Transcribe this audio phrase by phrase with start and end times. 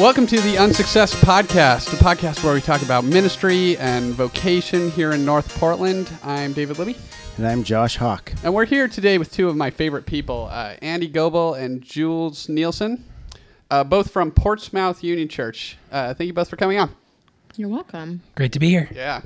[0.00, 5.12] Welcome to the Unsuccess Podcast, a podcast where we talk about ministry and vocation here
[5.12, 6.10] in North Portland.
[6.24, 6.96] I'm David Libby,
[7.36, 8.32] And I'm Josh Hawk.
[8.42, 12.48] and we're here today with two of my favorite people, uh, Andy Goebel and Jules
[12.48, 13.04] Nielsen,
[13.70, 15.76] uh, both from Portsmouth Union Church.
[15.92, 16.94] Uh, thank you both for coming on.
[17.56, 18.22] You're welcome.
[18.36, 18.88] Great to be here.
[18.94, 19.20] Yeah.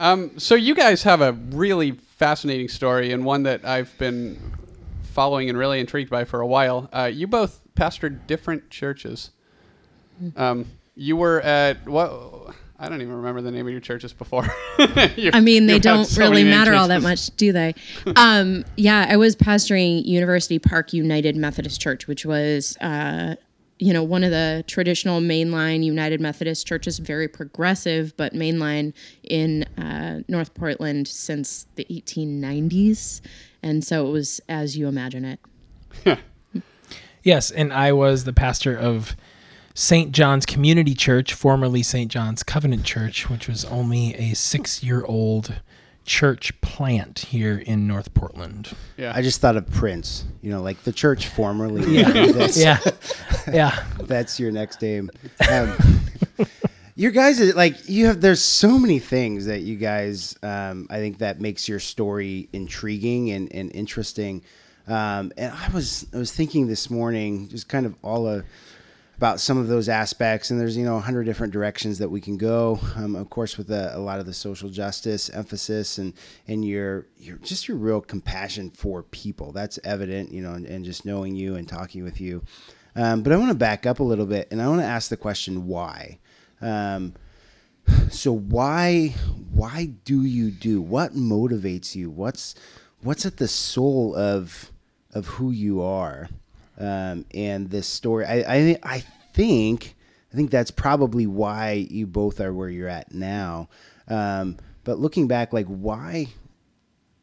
[0.00, 4.54] Um, so you guys have a really fascinating story and one that I've been
[5.02, 6.88] following and really intrigued by for a while.
[6.94, 9.32] Uh, you both pastored different churches.
[10.36, 12.54] Um, you were at what?
[12.80, 14.46] I don't even remember the name of your churches before.
[15.16, 17.74] You- I mean, they don't so really many matter all that much, do they?
[18.16, 23.34] um, yeah, I was pastoring University Park United Methodist Church, which was, uh,
[23.80, 28.92] you know, one of the traditional mainline United Methodist churches, very progressive, but mainline
[29.24, 33.20] in uh, North Portland since the 1890s.
[33.62, 35.24] And so it was as you imagine
[36.04, 36.18] it.
[37.24, 39.16] Yes, and I was the pastor of
[39.78, 40.10] St.
[40.10, 42.10] John's Community Church, formerly St.
[42.10, 45.60] John's Covenant Church, which was only a six year old
[46.04, 48.72] church plant here in North Portland.
[48.96, 49.12] Yeah.
[49.14, 51.94] I just thought of Prince, you know, like the church formerly.
[51.94, 52.08] Yeah.
[52.56, 52.78] Yeah.
[53.46, 53.84] yeah.
[54.00, 55.12] that's your next name.
[55.48, 55.76] Um,
[56.96, 60.96] your guys, are, like, you have, there's so many things that you guys, um, I
[60.96, 64.42] think that makes your story intriguing and, and interesting.
[64.88, 68.44] Um, and I was, I was thinking this morning, just kind of all of,
[69.18, 72.20] about some of those aspects and there's you know a hundred different directions that we
[72.20, 72.78] can go.
[72.94, 76.14] Um, of course with a, a lot of the social justice emphasis and
[76.46, 79.50] and your your just your real compassion for people.
[79.50, 82.44] That's evident you know and, and just knowing you and talking with you.
[82.94, 85.10] Um, but i want to back up a little bit and i want to ask
[85.10, 86.20] the question why?
[86.60, 87.14] Um,
[88.10, 89.16] so why
[89.52, 90.80] why do you do?
[90.80, 92.08] What motivates you?
[92.08, 92.54] What's
[93.02, 94.70] what's at the soul of
[95.12, 96.28] of who you are
[96.78, 99.94] um, and this story I, I i think
[100.32, 103.68] i think that's probably why you both are where you're at now.
[104.08, 106.28] Um, but looking back like why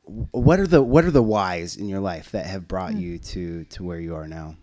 [0.05, 3.63] what are the what are the whys in your life that have brought you to
[3.65, 4.55] to where you are now?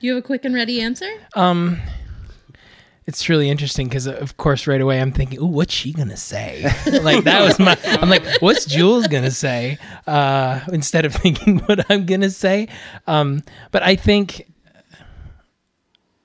[0.00, 1.10] You have a quick and ready answer?
[1.34, 1.80] Um,
[3.06, 6.62] it's really interesting because, of course, right away I'm thinking, "Ooh, what's she gonna say?"
[7.02, 7.78] like that was my.
[7.84, 12.68] I'm like, "What's Jules gonna say?" Uh, instead of thinking what I'm gonna say.
[13.06, 13.42] Um,
[13.72, 14.50] but I think,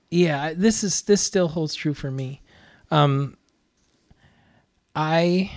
[0.09, 2.41] yeah, this is this still holds true for me.
[2.91, 3.37] Um,
[4.95, 5.51] I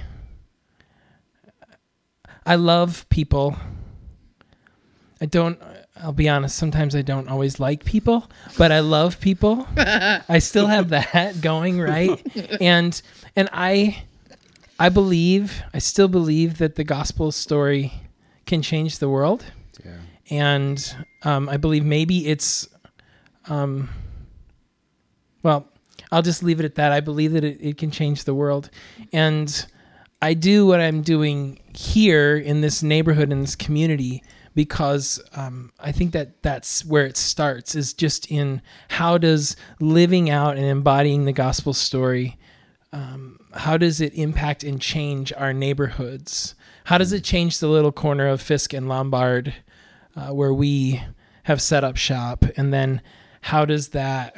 [2.44, 3.56] I love people.
[5.21, 5.60] I don't.
[6.00, 6.56] I'll be honest.
[6.56, 9.66] Sometimes I don't always like people, but I love people.
[9.76, 12.20] I still have that going, right?
[12.60, 13.00] And
[13.36, 14.03] and I
[14.78, 17.92] I believe, I still believe that the gospel story
[18.47, 19.44] can change the world.
[19.84, 19.98] yeah
[20.28, 22.69] And um, I believe maybe it's,
[23.48, 23.91] um,
[25.44, 25.69] well,
[26.10, 26.91] I'll just leave it at that.
[26.91, 28.70] I believe that it, it can change the world.
[29.12, 29.66] And
[30.20, 34.22] I do what I'm doing here in this neighborhood, in this community,
[34.54, 40.30] because um, I think that that's where it starts is just in how does living
[40.30, 42.38] out and embodying the gospel story
[42.92, 46.54] um, how does it impact and change our neighborhoods?
[46.84, 49.54] How does it change the little corner of Fiske and Lombard
[50.14, 51.02] uh, where we
[51.44, 52.44] have set up shop?
[52.56, 53.00] And then
[53.41, 54.36] how does that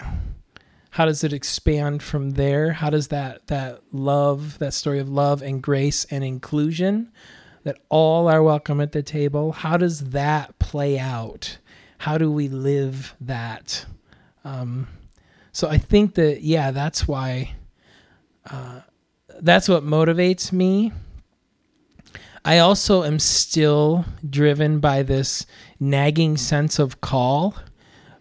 [0.91, 2.74] how does it expand from there?
[2.74, 7.10] How does that that love, that story of love and grace and inclusion,
[7.64, 11.58] that all are welcome at the table, how does that play out?
[11.98, 13.86] How do we live that?
[14.44, 14.88] Um,
[15.52, 17.54] so I think that yeah, that's why
[19.41, 20.92] that's what motivates me.
[22.44, 25.47] I also am still driven by this
[25.80, 27.56] nagging sense of call.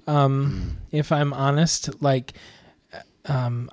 [0.07, 2.33] Um, If I'm honest, like,
[3.25, 3.69] um,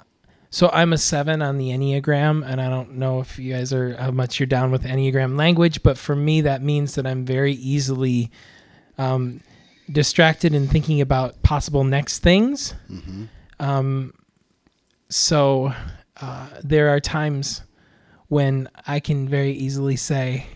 [0.51, 3.97] so I'm a seven on the Enneagram, and I don't know if you guys are
[3.97, 7.53] how much you're down with Enneagram language, but for me, that means that I'm very
[7.53, 8.31] easily
[8.99, 9.41] um,
[9.91, 12.75] distracted in thinking about possible next things.
[13.61, 14.13] Um,
[15.09, 15.73] so
[16.21, 17.63] uh, there are times
[18.29, 20.47] when I can very easily say,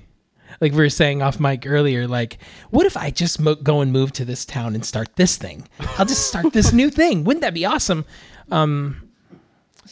[0.61, 2.39] like we were saying off mic earlier, like,
[2.71, 5.69] what if I just mo- go and move to this town and start this thing?
[5.99, 7.25] I'll just start this new thing.
[7.25, 8.05] Wouldn't that be awesome?
[8.51, 9.04] Um,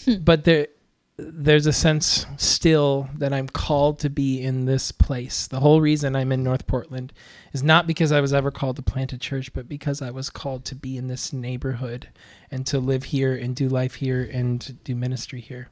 [0.05, 0.17] Hmm.
[0.23, 0.69] but there,
[1.17, 5.47] there's a sense still that I'm called to be in this place.
[5.47, 7.13] The whole reason I'm in North Portland
[7.53, 10.31] is not because I was ever called to plant a church, but because I was
[10.31, 12.09] called to be in this neighborhood
[12.51, 15.69] and to live here and do life here and do ministry here.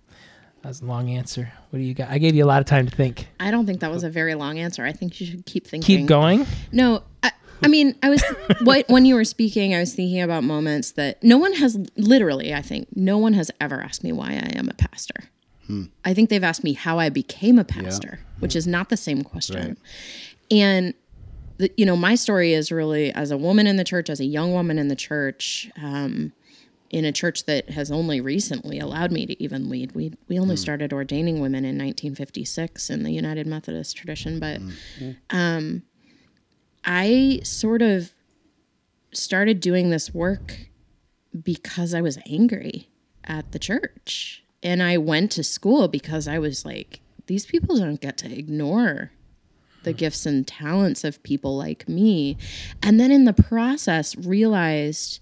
[0.62, 1.50] That was a long answer.
[1.70, 2.10] What do you got?
[2.10, 3.28] I gave you a lot of time to think.
[3.40, 4.84] I don't think that was a very long answer.
[4.84, 6.00] I think you should keep thinking.
[6.00, 6.46] Keep going.
[6.70, 8.22] No, I, I mean, I was
[8.62, 12.54] what when you were speaking, I was thinking about moments that no one has literally,
[12.54, 15.14] I think, no one has ever asked me why I am a pastor.
[16.04, 19.22] I think they've asked me how I became a pastor, which is not the same
[19.22, 19.76] question.
[20.50, 20.94] And
[21.58, 24.24] the, you know, my story is really as a woman in the church, as a
[24.24, 26.32] young woman in the church, um,
[26.90, 29.92] in a church that has only recently allowed me to even lead.
[29.92, 34.60] We we only started ordaining women in 1956 in the United Methodist tradition, but
[35.30, 35.82] um,
[36.84, 38.12] I sort of
[39.12, 40.68] started doing this work
[41.42, 42.88] because I was angry
[43.24, 44.44] at the church.
[44.62, 49.12] And I went to school because I was like, these people don't get to ignore
[49.84, 52.36] the gifts and talents of people like me.
[52.82, 55.20] And then in the process, realized,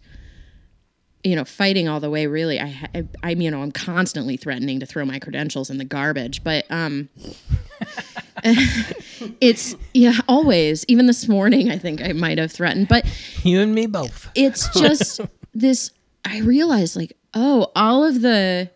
[1.25, 4.81] you know, fighting all the way, really, I, I, I you know, I'm constantly threatening
[4.81, 7.09] to throw my credentials in the garbage, but, um,
[9.41, 13.05] it's yeah always even this morning i think i might have threatened but
[13.43, 14.31] You and me both.
[14.37, 15.20] it's just
[15.55, 15.91] this
[16.25, 18.70] i realized like oh all of the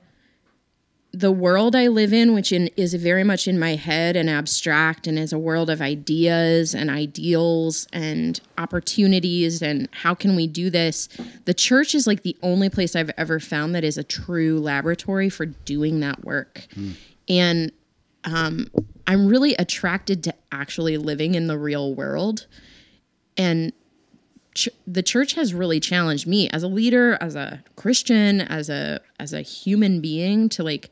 [1.12, 5.06] the world i live in which in, is very much in my head and abstract
[5.06, 10.70] and is a world of ideas and ideals and opportunities and how can we do
[10.70, 11.08] this
[11.44, 15.28] the church is like the only place i've ever found that is a true laboratory
[15.28, 16.66] for doing that work.
[17.28, 17.72] And
[18.24, 18.68] um,
[19.06, 22.46] i'm really attracted to actually living in the real world.
[23.36, 23.72] And
[24.54, 29.00] ch- the church has really challenged me as a leader as a christian as a
[29.18, 30.90] as a human being to like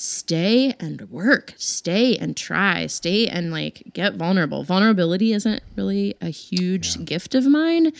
[0.00, 4.64] stay and work stay and try stay and like get vulnerable.
[4.64, 7.92] Vulnerability isn't really a huge gift of mine.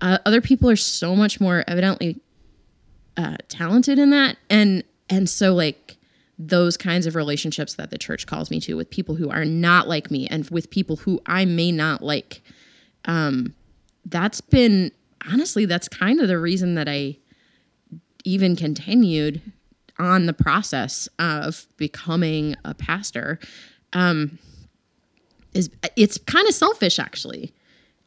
[0.00, 2.20] Uh, other people are so much more evidently
[3.16, 4.36] uh, talented in that.
[4.50, 5.96] And and so like
[6.36, 9.86] those kinds of relationships that the church calls me to with people who are not
[9.86, 12.42] like me and with people who i may not like
[14.06, 14.90] that's been
[15.30, 17.16] honestly that's kind of the reason that I
[18.24, 19.40] even continued
[19.98, 23.38] on the process of becoming a pastor
[23.92, 24.38] um
[25.54, 27.52] is it's kind of selfish actually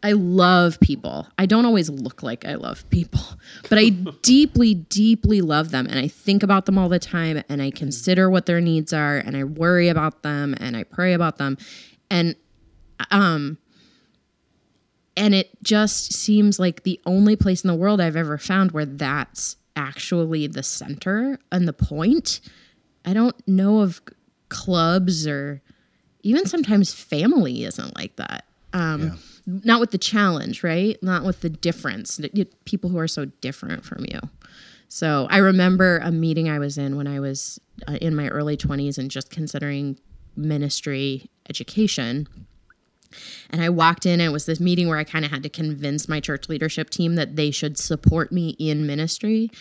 [0.01, 1.27] I love people.
[1.37, 3.21] I don't always look like I love people,
[3.69, 3.89] but I
[4.21, 5.87] deeply, deeply love them.
[5.87, 9.17] And I think about them all the time and I consider what their needs are
[9.17, 11.57] and I worry about them and I pray about them.
[12.09, 12.35] And
[13.11, 13.57] um,
[15.19, 18.85] and it just seems like the only place in the world I've ever found where
[18.85, 22.39] that's actually the center and the point.
[23.05, 24.01] I don't know of
[24.47, 25.61] clubs or
[26.21, 28.45] even sometimes family isn't like that.
[28.71, 30.97] Um, Not with the challenge, right?
[31.03, 32.19] Not with the difference.
[32.63, 34.21] People who are so different from you.
[34.87, 38.55] So I remember a meeting I was in when I was uh, in my early
[38.55, 39.99] 20s and just considering
[40.37, 42.27] ministry education.
[43.49, 45.49] And I walked in, and it was this meeting where I kind of had to
[45.49, 49.51] convince my church leadership team that they should support me in ministry.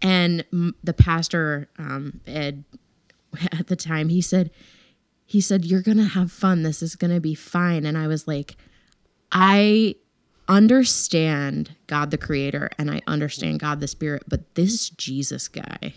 [0.00, 0.44] And
[0.82, 2.64] the pastor, um, Ed,
[3.52, 4.50] at the time, he said,
[5.24, 6.62] he said, You're going to have fun.
[6.62, 7.86] This is going to be fine.
[7.86, 8.56] And I was like,
[9.30, 9.94] I
[10.48, 15.94] understand God the creator and I understand God the spirit, but this Jesus guy,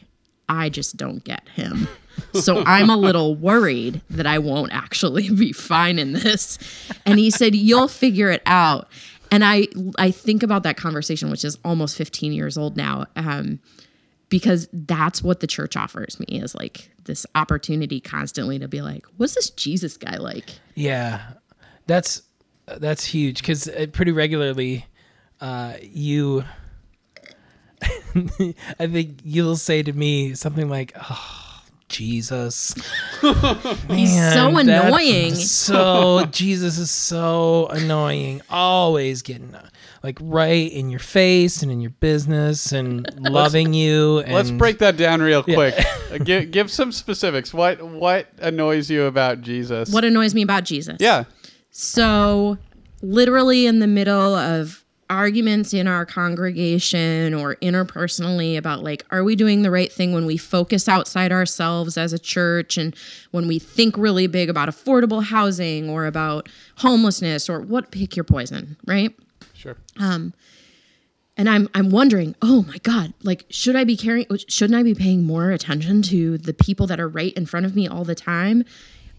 [0.47, 1.87] I just don't get him.
[2.33, 6.57] So I'm a little worried that I won't actually be fine in this.
[7.05, 8.87] And he said, "You'll figure it out."
[9.31, 9.67] And I
[9.97, 13.05] I think about that conversation which is almost 15 years old now.
[13.15, 13.59] Um
[14.29, 19.05] because that's what the church offers me is like this opportunity constantly to be like,
[19.17, 20.49] what's this Jesus guy like?
[20.73, 21.21] Yeah,
[21.87, 22.23] that's
[22.65, 24.85] that's huge because pretty regularly,
[25.39, 26.43] uh, you,
[27.81, 31.44] I think you'll say to me something like, "Oh,
[31.95, 32.73] Jesus,
[33.21, 38.41] He's so Man, that's annoying." So Jesus is so annoying.
[38.49, 39.69] Always getting uh,
[40.03, 44.19] like right in your face and in your business and loving you.
[44.19, 45.73] And Let's break that down real quick.
[46.11, 47.53] Uh, give, give some specifics.
[47.53, 49.89] What what annoys you about Jesus?
[49.89, 50.97] What annoys me about Jesus?
[50.99, 51.23] Yeah.
[51.71, 52.57] So,
[53.01, 59.35] literally in the middle of arguments in our congregation or interpersonally about like are we
[59.35, 62.95] doing the right thing when we focus outside ourselves as a church and
[63.31, 68.23] when we think really big about affordable housing or about homelessness or what pick your
[68.23, 69.13] poison, right?
[69.53, 69.77] Sure.
[69.99, 70.33] um
[71.37, 74.25] and I'm I'm wondering, oh my God, like should I be caring?
[74.47, 77.75] Shouldn't I be paying more attention to the people that are right in front of
[77.75, 78.63] me all the time?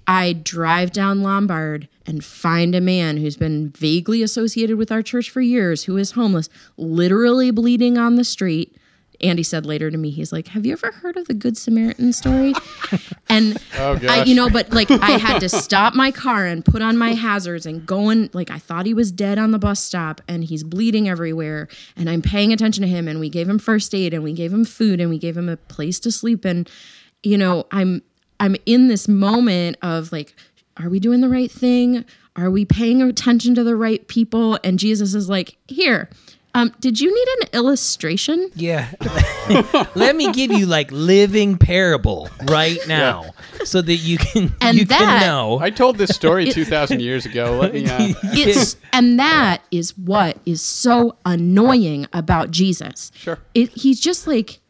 [0.06, 5.30] I drive down Lombard and find a man who's been vaguely associated with our church
[5.30, 8.76] for years, who is homeless, literally bleeding on the street,
[9.20, 12.12] Andy said later to me, he's like, "Have you ever heard of the Good Samaritan
[12.12, 12.52] story?"
[13.28, 16.82] and Oh, I, you know, but like I had to stop my car and put
[16.82, 19.80] on my hazards and go and like I thought he was dead on the bus
[19.82, 21.68] stop and he's bleeding everywhere.
[21.96, 24.52] And I'm paying attention to him and we gave him first aid and we gave
[24.52, 26.68] him food and we gave him a place to sleep and
[27.22, 28.02] you know, I'm
[28.40, 30.34] I'm in this moment of like
[30.78, 32.04] are we doing the right thing?
[32.36, 34.58] Are we paying attention to the right people?
[34.62, 36.10] And Jesus is like, "Here.
[36.54, 38.88] Um, did you need an illustration?" Yeah.
[39.94, 43.30] Let me give you like living parable right now
[43.64, 45.58] so that you can And you that- can know.
[45.60, 47.58] I told this story 2,000 years ago.
[47.60, 47.86] Let me.
[47.88, 53.12] Uh, it's and that is what is so annoying about Jesus.
[53.14, 53.38] Sure.
[53.54, 54.60] It, he's just like,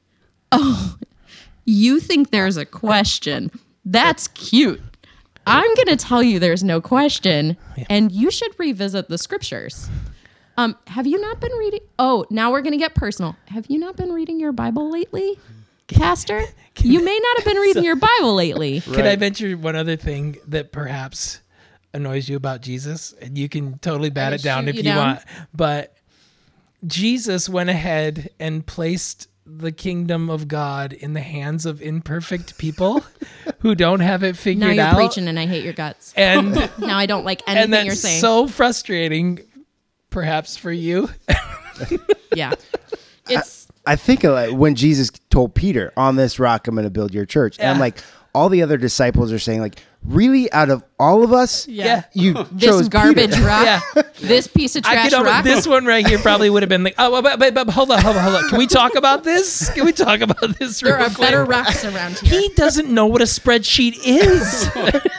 [0.53, 0.97] oh,
[1.67, 3.51] you think there's a question?
[3.85, 4.81] That's cute.
[5.47, 7.57] I'm gonna tell you there's no question,
[7.91, 9.89] and you should revisit the scriptures.
[10.57, 11.81] Um, have you not been reading?
[11.99, 13.37] Oh, now we're gonna get personal.
[13.49, 15.39] Have you not been reading your Bible lately,
[15.89, 16.43] Pastor?
[16.83, 18.81] You may not have been reading your Bible lately.
[18.85, 19.19] Can I Right.
[19.19, 21.41] venture one other thing that perhaps
[21.95, 23.15] annoys you about Jesus?
[23.23, 25.07] And you can totally bat it down shoot if you you, down?
[25.07, 25.23] want.
[25.55, 25.97] But
[26.87, 33.05] Jesus went ahead and placed the kingdom of God in the hands of imperfect people
[33.61, 34.67] who don't have it figured out.
[34.67, 34.95] Now figured you're out.
[34.97, 36.13] preaching, and I hate your guts.
[36.17, 38.21] And Now I don't like and anything that's you're saying.
[38.21, 39.41] so frustrating
[40.11, 41.09] perhaps for you.
[42.35, 42.55] yeah,
[43.29, 47.15] it's I think like when Jesus told Peter, "On this rock, I'm going to build
[47.15, 47.99] your church," and I'm like,
[48.35, 52.05] all the other disciples are saying, like, really, out of all of us, Yeah.
[52.13, 53.43] you this chose garbage Peter.
[53.47, 54.03] rock, Yeah.
[54.21, 55.45] this piece of I trash could almost, rock.
[55.45, 58.01] this one right here probably would have been like, oh, but, but, but hold on,
[58.01, 58.49] hold on, hold on.
[58.49, 59.69] Can we talk about this?
[59.71, 60.81] Can we talk about this?
[60.81, 61.19] there real are quick?
[61.19, 62.41] better rocks around here.
[62.41, 64.71] He doesn't know what a spreadsheet is.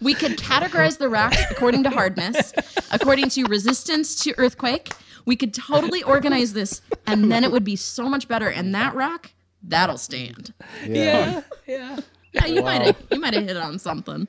[0.00, 2.52] We could categorize the rocks according to hardness,
[2.90, 4.92] according to resistance to earthquake.
[5.26, 8.48] We could totally organize this, and then it would be so much better.
[8.48, 9.30] And that rock,
[9.62, 10.52] that'll stand.
[10.86, 11.98] yeah, yeah.
[12.34, 14.26] Yeah, you might have you might have hit on something.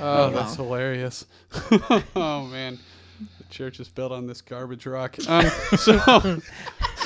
[0.00, 1.26] oh, that's hilarious.
[2.16, 2.78] oh, man.
[3.38, 5.16] The church is built on this garbage rock.
[5.28, 5.98] Um, so,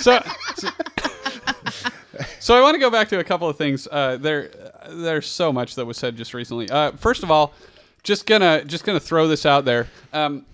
[0.00, 0.22] so,
[0.56, 0.68] so,
[2.38, 3.88] so I want to go back to a couple of things.
[3.90, 4.50] Uh, there,
[4.90, 6.68] there's so much that was said just recently.
[6.68, 7.54] Uh, first of all,
[8.02, 9.88] just gonna just gonna throw this out there.
[10.12, 10.44] Um,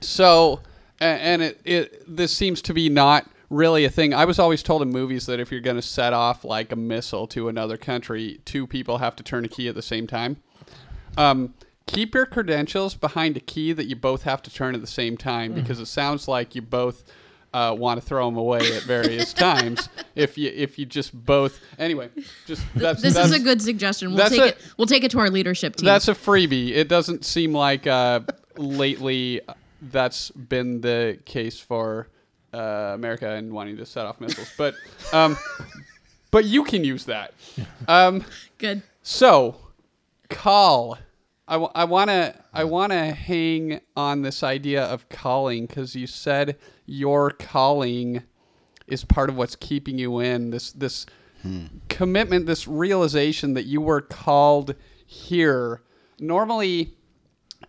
[0.00, 0.60] so,
[1.00, 4.12] and it, it this seems to be not really a thing.
[4.14, 6.76] I was always told in movies that if you're going to set off like a
[6.76, 10.36] missile to another country, two people have to turn a key at the same time.
[11.16, 11.54] Um,
[11.86, 15.16] keep your credentials behind a key that you both have to turn at the same
[15.16, 17.04] time because it sounds like you both
[17.52, 19.88] uh, want to throw them away at various times.
[20.16, 22.08] If you if you just both anyway,
[22.46, 24.12] just that's This that's, is a good suggestion.
[24.12, 24.58] We'll take a- it.
[24.76, 25.86] We'll take it to our leadership team.
[25.86, 26.70] that's a freebie.
[26.70, 28.20] It doesn't seem like uh,
[28.56, 29.40] lately
[29.82, 32.08] that's been the case for
[32.54, 34.74] uh, America and wanting to set off missiles, but
[35.12, 35.36] um,
[36.30, 37.34] but you can use that.
[37.88, 38.24] Um,
[38.58, 38.82] good.
[39.02, 39.56] so,
[40.30, 40.98] call.
[41.46, 45.94] I, w- I want to I want to hang on this idea of calling because
[45.94, 46.56] you said
[46.86, 48.22] your calling
[48.86, 51.06] is part of what's keeping you in this this
[51.90, 54.74] commitment, this realization that you were called
[55.06, 55.82] here.
[56.18, 56.94] Normally,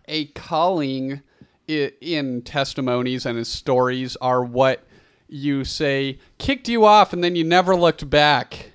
[0.08, 1.20] a calling
[1.68, 4.84] in testimonies and in stories are what
[5.28, 8.72] you say kicked you off and then you never looked back.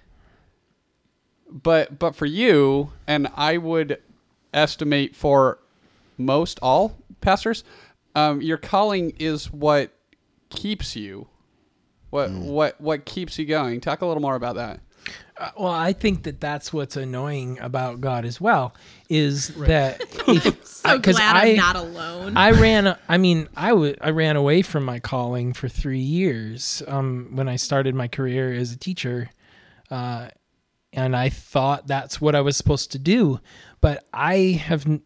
[1.49, 4.01] But but for you and i would
[4.53, 5.59] estimate for
[6.17, 7.65] most all pastors
[8.15, 9.91] um, your calling is what
[10.49, 11.27] keeps you.
[12.09, 13.79] What what what keeps you going.
[13.79, 14.81] Talk a little more about that
[15.57, 18.73] Well, I think that that's what's annoying about God as well
[19.09, 22.37] is that if, So because glad I I'm not alone.
[22.37, 22.97] I ran.
[23.09, 27.47] I mean, I wa- I ran away from my calling for three years um, when
[27.49, 29.29] I started my career as a teacher,
[29.89, 30.29] uh,
[30.93, 33.39] and I thought that's what I was supposed to do.
[33.79, 35.01] But I have n-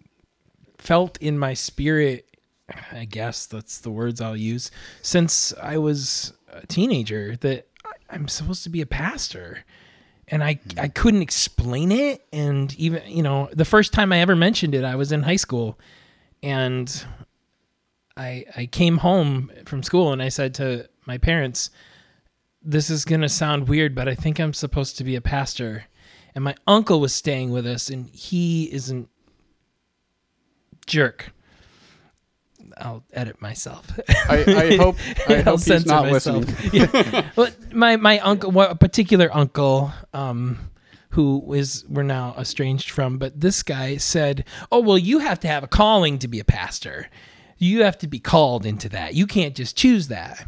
[0.78, 2.28] felt in my spirit,
[2.92, 4.70] I guess that's the words I'll use,
[5.02, 7.68] since I was a teenager that
[8.10, 9.64] I'm supposed to be a pastor
[10.28, 10.80] and I hmm.
[10.80, 12.26] I couldn't explain it.
[12.32, 15.36] And even you know, the first time I ever mentioned it, I was in high
[15.36, 15.80] school,
[16.42, 17.06] and
[18.18, 21.70] I I came home from school and I said to my parents,
[22.62, 25.86] "This is gonna sound weird, but I think I'm supposed to be a pastor."
[26.34, 29.10] And my uncle was staying with us, and he isn't
[30.86, 31.32] jerk.
[32.78, 33.88] I'll edit myself.
[34.30, 34.96] i, I hope
[35.28, 36.46] i I'll hope he's not myself.
[36.46, 37.30] listening yeah.
[37.36, 40.60] Well, my my uncle, a particular uncle, um,
[41.12, 45.48] who is we're now estranged from, but this guy said, "Oh well, you have to
[45.48, 47.10] have a calling to be a pastor.
[47.58, 49.14] You have to be called into that.
[49.16, 50.46] You can't just choose that."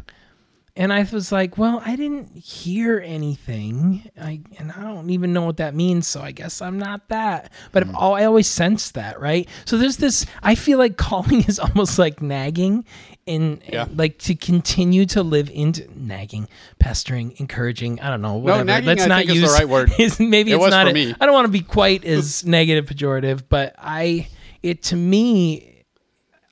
[0.78, 5.42] And I was like, well, I didn't hear anything, I, and I don't even know
[5.44, 6.06] what that means.
[6.06, 7.52] So I guess I'm not that.
[7.72, 7.94] But Mm.
[8.00, 9.46] I always sense that, right?
[9.66, 10.24] So there's this.
[10.42, 12.84] I feel like calling is almost like nagging,
[13.26, 13.86] in Yeah.
[13.94, 18.00] like to continue to live into nagging, pestering, encouraging.
[18.00, 18.36] I don't know.
[18.36, 18.64] Whatever.
[18.64, 19.92] nagging, Let's I not use the right word.
[19.98, 20.84] is- maybe It it's was not.
[20.86, 21.14] for a- me.
[21.20, 24.28] I don't want to be quite as negative, pejorative, but I
[24.62, 25.84] it to me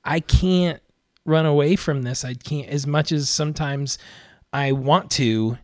[0.04, 0.80] I can't
[1.26, 2.24] run away from this.
[2.24, 3.98] I can't as much as sometimes
[4.52, 5.58] I want to.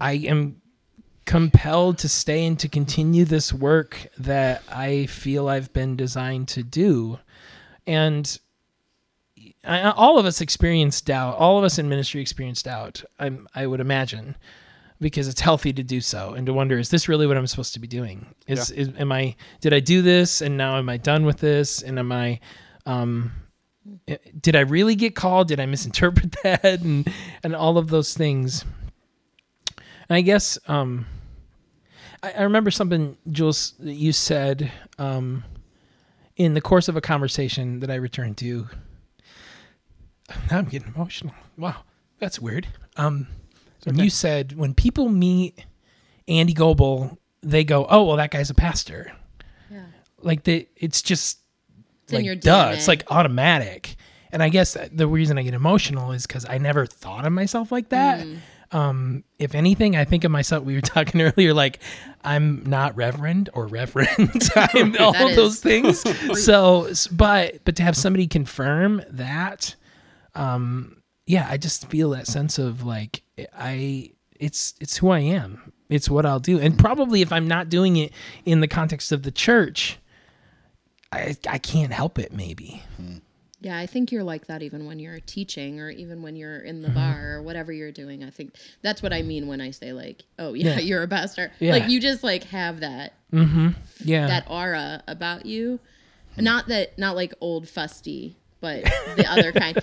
[0.00, 0.60] I am
[1.26, 6.62] compelled to stay and to continue this work that I feel I've been designed to
[6.62, 7.18] do.
[7.86, 8.38] And
[9.64, 11.36] I, all of us experience doubt.
[11.36, 13.02] All of us in ministry experience doubt.
[13.18, 14.36] I'm, I would imagine,
[15.00, 17.74] because it's healthy to do so and to wonder: Is this really what I'm supposed
[17.74, 18.34] to be doing?
[18.46, 19.36] Is, is am I?
[19.60, 21.82] Did I do this and now am I done with this?
[21.82, 22.40] And am I?
[22.86, 23.43] Um, i-
[24.40, 25.48] did I really get called?
[25.48, 26.64] Did I misinterpret that?
[26.82, 27.10] And
[27.42, 28.64] and all of those things.
[30.08, 31.06] And I guess um,
[32.22, 35.44] I, I remember something, Jules, that you said um,
[36.36, 38.68] in the course of a conversation that I returned to.
[40.50, 41.34] Now I'm getting emotional.
[41.56, 41.82] Wow,
[42.18, 42.66] that's weird.
[42.96, 43.28] Um,
[43.84, 45.64] when you said when people meet
[46.26, 49.12] Andy Goebel, they go, "Oh, well, that guy's a pastor."
[49.70, 49.84] Yeah.
[50.22, 51.40] Like they, it's just
[52.04, 52.70] It's in like your duh.
[52.70, 52.74] DNA.
[52.74, 53.96] It's like automatic.
[54.32, 57.70] And I guess the reason I get emotional is because I never thought of myself
[57.70, 58.26] like that.
[58.26, 58.38] Mm.
[58.72, 60.64] Um, if anything, I think of myself.
[60.64, 61.78] We were talking earlier, like
[62.24, 64.42] I'm not reverend or reverend.
[64.56, 66.02] I'm all those things.
[66.44, 69.76] so, but but to have somebody confirm that,
[70.34, 73.22] um, yeah, I just feel that sense of like
[73.56, 75.72] I, it's it's who I am.
[75.88, 76.58] It's what I'll do.
[76.58, 78.12] And probably if I'm not doing it
[78.44, 79.98] in the context of the church,
[81.14, 82.32] I I can't help it.
[82.32, 82.82] Maybe.
[83.60, 86.82] Yeah, I think you're like that even when you're teaching or even when you're in
[86.82, 86.96] the Mm-hmm.
[86.96, 88.22] bar or whatever you're doing.
[88.22, 90.78] I think that's what I mean when I say like, oh yeah, Yeah.
[90.88, 91.50] you're a pastor.
[91.60, 91.72] Yeah.
[91.72, 94.26] Like you just like have that Yeah.
[94.26, 95.80] that aura about you.
[96.36, 98.82] Not that not like old fusty, but
[99.16, 99.78] the other kind.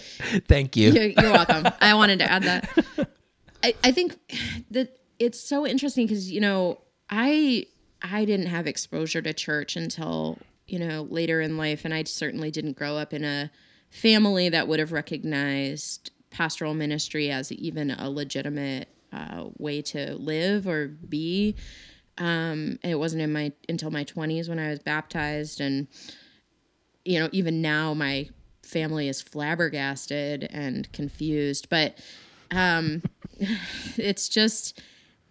[0.48, 0.92] Thank you.
[0.92, 1.68] You're, you're welcome.
[1.82, 2.70] I wanted to add that.
[3.64, 4.18] I, I think
[4.72, 7.66] that it's so interesting because you know I
[8.02, 12.52] I didn't have exposure to church until you know later in life, and I certainly
[12.52, 13.52] didn't grow up in a
[13.90, 20.68] family that would have recognized pastoral ministry as even a legitimate uh, way to live
[20.68, 21.56] or be.
[22.18, 25.88] Um, it wasn't in my until my 20s when I was baptized, and
[27.04, 28.30] you know even now my
[28.64, 31.70] family is flabbergasted and confused.
[31.70, 31.98] But
[32.52, 33.02] um,
[33.98, 34.82] it's just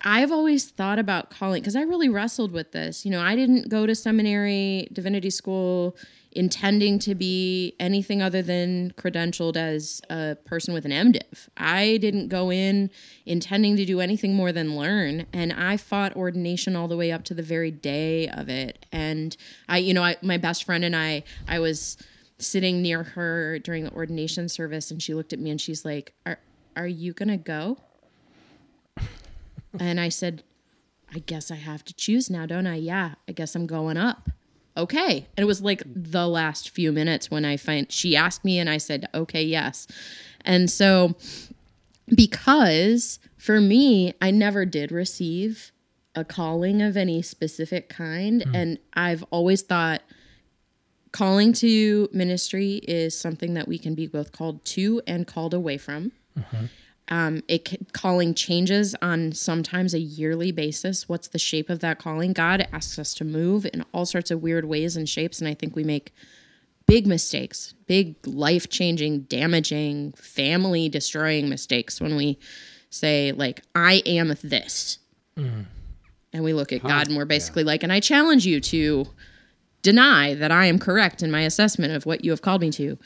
[0.02, 3.04] I've always thought about calling because I really wrestled with this.
[3.04, 5.96] You know, I didn't go to seminary, divinity school,
[6.32, 11.48] intending to be anything other than credentialed as a person with an MDiv.
[11.56, 12.90] I didn't go in
[13.26, 17.24] intending to do anything more than learn, and I fought ordination all the way up
[17.24, 18.86] to the very day of it.
[18.92, 19.36] And
[19.68, 21.96] I, you know, I, my best friend and I, I was
[22.38, 26.14] sitting near her during the ordination service, and she looked at me and she's like,
[26.24, 26.38] "Are
[26.76, 27.76] are you gonna go?"
[29.78, 30.42] And I said,
[31.12, 32.76] I guess I have to choose now, don't I?
[32.76, 34.30] Yeah, I guess I'm going up.
[34.76, 35.26] Okay.
[35.36, 38.70] And it was like the last few minutes when I find she asked me and
[38.70, 39.86] I said, okay, yes.
[40.44, 41.16] And so
[42.14, 45.72] because for me, I never did receive
[46.14, 48.42] a calling of any specific kind.
[48.42, 48.54] Hmm.
[48.54, 50.02] And I've always thought
[51.12, 55.76] calling to ministry is something that we can be both called to and called away
[55.76, 56.12] from.
[56.38, 56.66] Mm-hmm.
[57.10, 61.08] Um, it calling changes on sometimes a yearly basis.
[61.08, 62.32] What's the shape of that calling?
[62.32, 65.54] God asks us to move in all sorts of weird ways and shapes, and I
[65.54, 66.14] think we make
[66.86, 72.38] big mistakes, big life changing, damaging, family destroying mistakes when we
[72.90, 74.98] say like, "I am this,"
[76.32, 79.06] and we look at God and we're basically like, "And I challenge you to
[79.82, 82.98] deny that I am correct in my assessment of what you have called me to."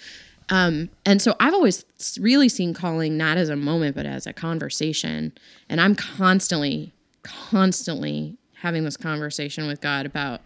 [0.51, 1.85] Um, and so I've always
[2.21, 5.33] really seen calling not as a moment, but as a conversation.
[5.69, 10.43] And I'm constantly, constantly having this conversation with God about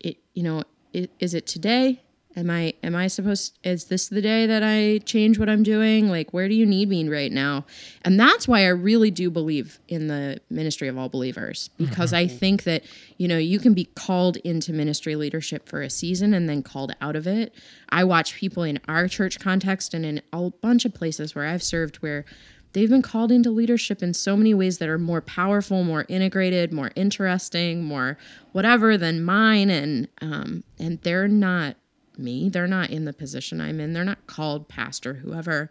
[0.00, 0.16] it.
[0.34, 2.02] You know, i- is it today?
[2.38, 3.58] Am I am I supposed?
[3.64, 6.08] Is this the day that I change what I'm doing?
[6.08, 7.66] Like, where do you need me right now?
[8.02, 12.28] And that's why I really do believe in the ministry of all believers because I
[12.28, 12.84] think that
[13.16, 16.94] you know you can be called into ministry leadership for a season and then called
[17.00, 17.52] out of it.
[17.88, 21.62] I watch people in our church context and in a bunch of places where I've
[21.64, 22.24] served where
[22.72, 26.72] they've been called into leadership in so many ways that are more powerful, more integrated,
[26.72, 28.16] more interesting, more
[28.52, 31.74] whatever than mine, and um, and they're not
[32.18, 32.48] me.
[32.48, 33.92] They're not in the position I'm in.
[33.92, 35.70] They're not called pastor, whoever.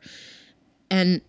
[0.90, 1.22] And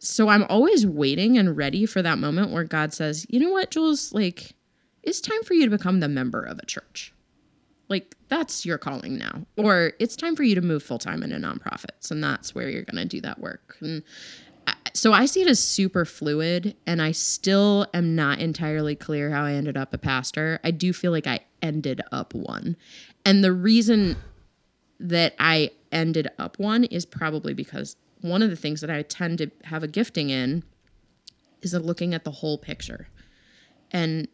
[0.00, 3.70] so I'm always waiting and ready for that moment where God says, "You know what,
[3.70, 4.12] Jules?
[4.12, 4.54] Like,
[5.02, 7.12] it's time for you to become the member of a church.
[7.88, 9.46] Like, that's your calling now.
[9.56, 12.84] Or it's time for you to move full time into nonprofits, and that's where you're
[12.84, 14.04] going to do that work." And
[14.94, 19.44] so I see it as super fluid, and I still am not entirely clear how
[19.44, 20.60] I ended up a pastor.
[20.62, 22.76] I do feel like I ended up one,
[23.24, 24.16] and the reason
[25.00, 29.38] that I ended up one is probably because one of the things that I tend
[29.38, 30.62] to have a gifting in
[31.62, 33.08] is of looking at the whole picture.
[33.90, 34.28] And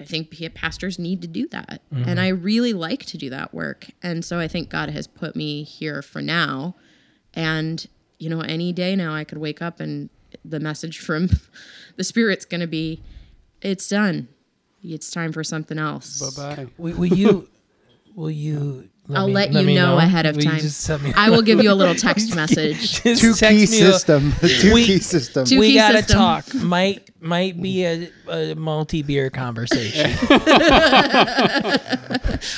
[0.00, 1.82] I think pastors need to do that.
[1.90, 2.18] And mm-hmm.
[2.18, 3.86] I really like to do that work.
[4.02, 6.74] And so I think God has put me here for now.
[7.34, 7.86] And,
[8.18, 10.08] you know, any day now I could wake up and
[10.44, 11.28] the message from
[11.96, 13.02] the Spirit's going to be,
[13.60, 14.28] it's done.
[14.82, 16.36] It's time for something else.
[16.36, 16.66] Bye bye.
[16.78, 17.48] Will, will you?
[18.14, 18.88] Will you?
[19.14, 20.60] I'll me- let you me know ahead of Will you time.
[20.60, 23.00] just send me- I will give you a little text message.
[23.02, 24.32] Two text key me a- system.
[24.60, 25.44] Two We- key system.
[25.46, 26.16] Two- we key gotta system.
[26.18, 26.54] talk.
[26.54, 30.10] Might might be a, a multi beer conversation.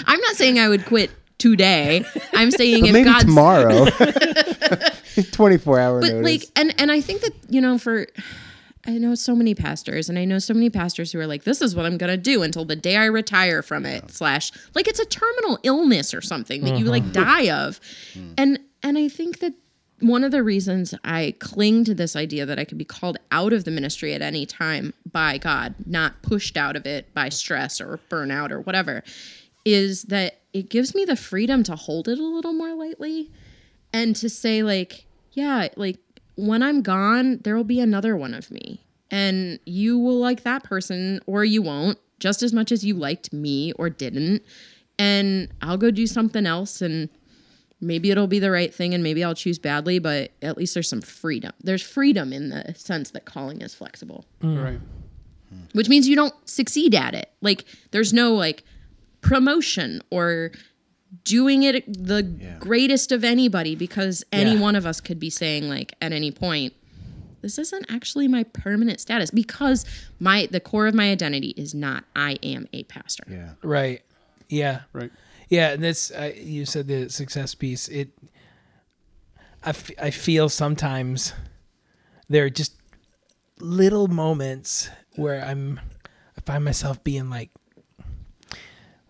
[0.07, 2.05] I'm not saying I would quit today.
[2.35, 3.87] I'm saying But if maybe God's tomorrow.
[5.33, 6.25] 24 hour but notice.
[6.25, 8.07] like and and I think that you know for
[8.91, 11.63] I know so many pastors and I know so many pastors who are like this
[11.63, 14.89] is what I'm going to do until the day I retire from it slash like
[14.89, 17.13] it's a terminal illness or something that you like mm-hmm.
[17.13, 17.81] die of.
[18.15, 18.35] Mm.
[18.37, 19.55] And and I think that
[20.01, 23.53] one of the reasons I cling to this idea that I could be called out
[23.53, 27.81] of the ministry at any time by God, not pushed out of it by stress
[27.81, 29.05] or burnout or whatever,
[29.65, 33.31] is that it gives me the freedom to hold it a little more lightly
[33.93, 35.99] and to say like yeah like
[36.47, 38.85] when i'm gone there will be another one of me.
[39.13, 43.33] And you will like that person or you won't just as much as you liked
[43.33, 44.43] me or didn't.
[44.99, 47.09] And i'll go do something else and
[47.81, 50.89] maybe it'll be the right thing and maybe i'll choose badly but at least there's
[50.89, 51.53] some freedom.
[51.63, 54.25] There's freedom in the sense that calling is flexible.
[54.43, 54.65] Mm.
[54.65, 54.81] Right.
[55.73, 57.31] which means you don't succeed at it.
[57.41, 58.63] Like there's no like
[59.23, 60.53] promotion or
[61.25, 62.23] doing it the
[62.61, 64.61] greatest of anybody because any Yeah.
[64.61, 66.73] one of us could be saying like at any point
[67.43, 69.85] this isn't actually my permanent status because
[70.19, 73.25] my the core of my identity is not I am a pastor.
[73.29, 73.53] yeah.
[73.63, 74.03] right.
[74.49, 74.83] Yeah.
[74.93, 75.11] Right.
[75.49, 77.89] Yeah, and this uh, you said the success piece.
[77.89, 78.11] It,
[79.65, 81.33] I, f- I feel sometimes
[82.29, 82.75] there are just
[83.59, 85.81] little moments where I'm,
[86.37, 87.60] I find myself being like, well,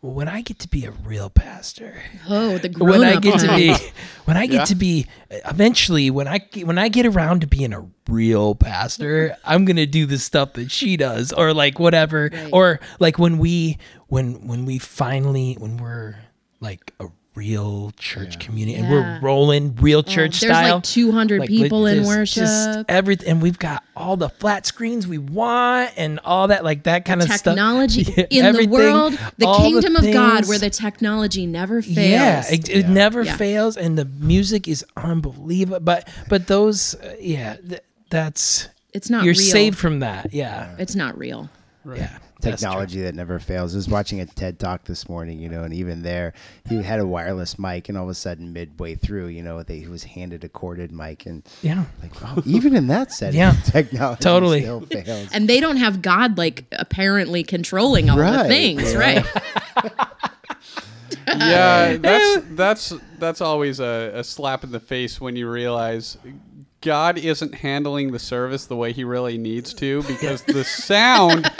[0.03, 3.41] when I get to be a real pastor, Oh, the grown when I up get
[3.41, 3.75] to be,
[4.25, 4.65] when I get Yeah.
[4.65, 9.65] to be, eventually when I when I get around to being a real pastor, I'm
[9.65, 12.49] gonna do the stuff that she does, or like whatever, Right.
[12.53, 16.17] or like when we when when we finally when we're
[16.61, 17.07] like a
[17.41, 18.91] real church community and Yeah.
[18.91, 20.75] we're rolling real church there's style.
[20.77, 22.87] like 200 like, people in there's just worship.
[22.91, 27.05] everything, and we've got all the flat screens we want, and all that, like that
[27.07, 27.55] kind of stuff.
[27.55, 31.97] technology in the world, the all kingdom of God, where the technology never fails.
[31.97, 33.37] Yeah, it, it never Yeah.
[33.37, 35.81] fails, and the music is unbelievable.
[35.81, 39.27] But but those, uh, yeah, th- that's it's not real.
[39.27, 39.51] you're real.
[39.53, 40.35] saved from that.
[40.35, 41.49] Yeah, It's not real.
[41.95, 42.19] yeah.
[42.41, 42.69] That's true.
[42.71, 43.75] Technology that never fails.
[43.75, 46.33] I was watching a TED talk this morning, you know, and even there,
[46.69, 49.79] he had a wireless mic, and all of a sudden, midway through, you know, they,
[49.81, 53.53] he was handed a corded mic, and Yeah, like, oh, even in that setting, Yeah,
[53.65, 54.61] technology totally.
[54.63, 55.29] still fails.
[55.33, 58.99] And they don't have God like apparently controlling all the things, yeah.
[58.99, 59.27] right?
[61.29, 66.17] yeah, that's that's that's always a, a slap in the face when you realize
[66.81, 71.51] God isn't handling the service the way he really needs to because the sound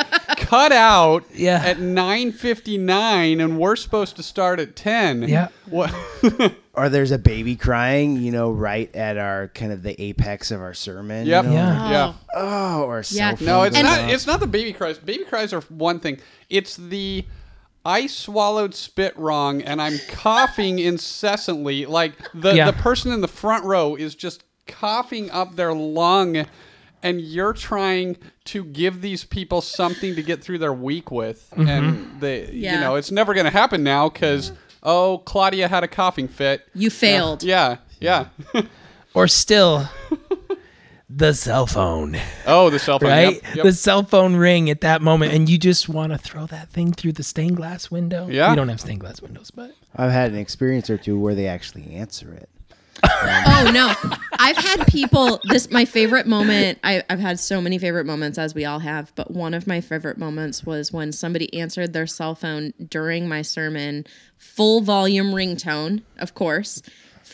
[0.51, 1.63] cut out Yeah.
[1.65, 5.23] at 9:59 and we're supposed to start at 10.
[5.29, 5.49] Yeah.
[5.67, 5.95] What
[6.75, 10.61] or there's a baby crying, you know, right at our kind of the apex of
[10.61, 11.27] our sermon.
[11.27, 11.91] you know, Yeah.
[11.91, 12.13] Yeah.
[12.35, 13.37] Oh, or Yeah.
[13.41, 14.11] No, it's And- not.
[14.11, 14.99] It's not the baby cries.
[14.99, 16.19] Baby cries are one thing.
[16.49, 17.25] It's the
[17.85, 21.87] I swallowed spit wrong and I'm coughing incessantly.
[21.87, 22.67] Like the Yeah.
[22.71, 26.45] the person in the front row is just coughing up their lung,
[27.03, 31.69] and you're trying to give these people something to get through their week with, Mm-hmm.
[31.69, 35.89] and they, you know, it's never going to happen now because oh, Claudia had a
[35.89, 36.67] coughing fit.
[36.75, 37.43] You failed.
[37.43, 38.27] Yeah, yeah.
[39.15, 39.89] or still
[41.09, 43.11] the cell phone, oh, the cell phone.
[43.11, 43.35] right?
[43.43, 43.65] Yep, yep.
[43.65, 46.93] The cell phone ring at that moment, and you just want to throw that thing
[46.93, 48.29] through the stained glass window.
[48.29, 48.51] Yeah.
[48.51, 51.49] we don't have stained glass windows, but I've had an experience or two where they
[51.49, 52.49] actually answer it.
[53.03, 53.95] Oh no,
[54.39, 55.41] I've had people.
[55.45, 56.79] This my favorite moment.
[56.83, 59.13] I, I've had so many favorite moments, as we all have.
[59.15, 63.43] But one of my favorite moments was when somebody answered their cell phone during my
[63.43, 64.07] sermon,
[64.39, 66.83] full volume ringtone, of course,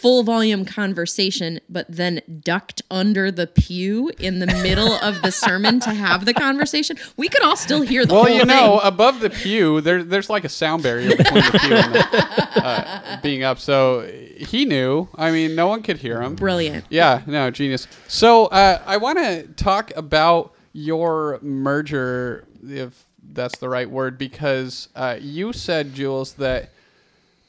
[0.07, 5.81] full volume conversation, but then ducked under the pew in the middle of the sermon
[5.81, 8.87] to have the conversation, we could all still hear the Well, whole you know, thing.
[8.87, 12.07] above the pew, there, there's like a sound barrier between the pew and the,
[12.65, 13.59] uh, being up.
[13.59, 14.03] So
[14.37, 15.09] he knew.
[15.17, 16.37] I mean, no one could hear him.
[16.37, 16.85] Brilliant.
[16.89, 17.89] Yeah, no, genius.
[18.07, 24.89] So uh, I want to talk about your merger, if that's the right word, because
[24.95, 26.71] uh, you said, Jules, that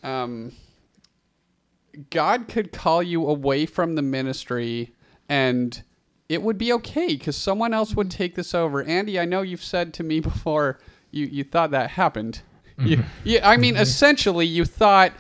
[0.02, 0.54] um,
[2.10, 4.94] God could call you away from the ministry
[5.30, 5.82] and
[6.30, 8.84] it would be okay because someone else would take this over.
[8.84, 10.80] Andy, I know you've said to me before
[11.12, 12.42] you, you thought that happened.
[12.80, 15.12] You, you, I mean, essentially, you thought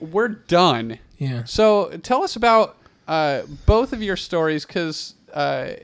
[0.00, 0.98] we're done.
[1.16, 1.44] Yeah.
[1.44, 5.74] So tell us about uh, both of your stories because uh,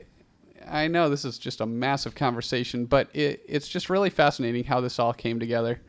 [0.67, 4.81] I know this is just a massive conversation, but it, it's just really fascinating how
[4.81, 5.79] this all came together.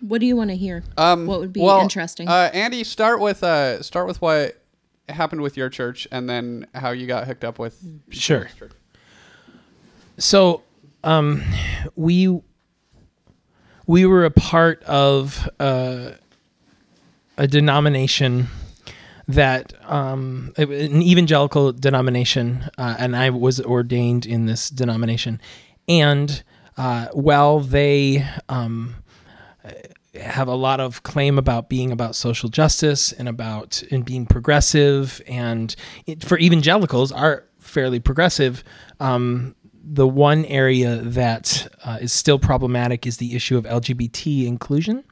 [0.00, 0.84] What do you want to hear?
[0.96, 2.28] Um, what would be well, interesting?
[2.28, 4.60] Uh, Andy, start with uh, start with what
[5.08, 7.82] happened with your church, and then how you got hooked up with.
[8.10, 8.48] Sure.
[10.18, 10.62] So,
[11.02, 11.42] um,
[11.96, 12.40] we
[13.86, 16.12] we were a part of uh,
[17.36, 18.48] a denomination
[19.26, 25.40] that um, an evangelical denomination, uh, and I was ordained in this denomination.
[25.88, 26.42] And
[26.76, 28.96] uh, while they um,
[30.14, 35.20] have a lot of claim about being about social justice and about and being progressive,
[35.26, 35.74] and
[36.06, 38.64] it, for evangelicals are fairly progressive.
[39.00, 39.54] Um,
[39.90, 45.04] the one area that uh, is still problematic is the issue of LGBT inclusion.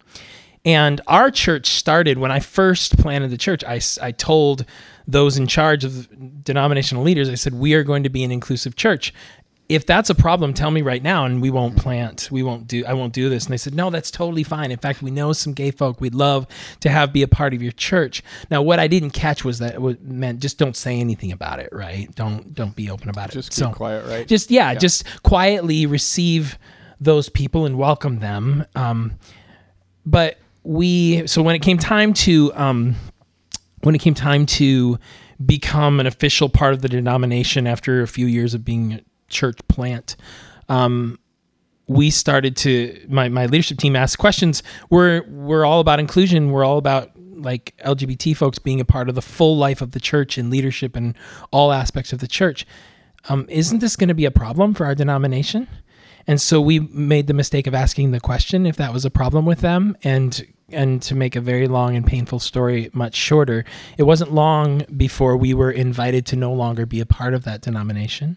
[0.66, 3.62] And our church started when I first planted the church.
[3.64, 4.66] i, I told
[5.06, 6.08] those in charge of
[6.42, 9.14] denominational leaders, I said, we are going to be an inclusive church.
[9.68, 12.28] If that's a problem, tell me right now, and we won't plant.
[12.30, 12.84] We won't do.
[12.86, 13.46] I won't do this.
[13.46, 14.70] And they said, no, that's totally fine.
[14.70, 16.00] In fact, we know some gay folk.
[16.00, 16.46] We'd love
[16.80, 18.22] to have be a part of your church.
[18.48, 21.70] Now, what I didn't catch was that it meant just don't say anything about it,
[21.72, 22.14] right?
[22.14, 23.32] Don't don't be open about it.
[23.32, 24.26] Just keep quiet, right?
[24.26, 26.58] Just yeah, just quietly receive
[27.00, 28.64] those people and welcome them.
[28.74, 29.14] Um,
[30.04, 32.94] but we so when it came time to um,
[33.82, 34.98] when it came time to
[35.44, 39.58] become an official part of the denomination after a few years of being a church
[39.68, 40.16] plant.
[40.68, 41.18] Um,
[41.88, 44.62] we started to my, my leadership team asked questions.
[44.90, 46.50] We're we're all about inclusion.
[46.50, 50.00] We're all about like lgbt folks being a part of the full life of the
[50.00, 51.14] church and leadership and
[51.50, 52.66] all aspects of the church.
[53.28, 55.68] Um, isn't this going to be a problem for our denomination?
[56.26, 59.44] And so we made the mistake of asking the question if that was a problem
[59.44, 63.64] with them and and to make a very long and painful story much shorter.
[63.96, 67.60] It wasn't long before we were invited to no longer be a part of that
[67.60, 68.36] denomination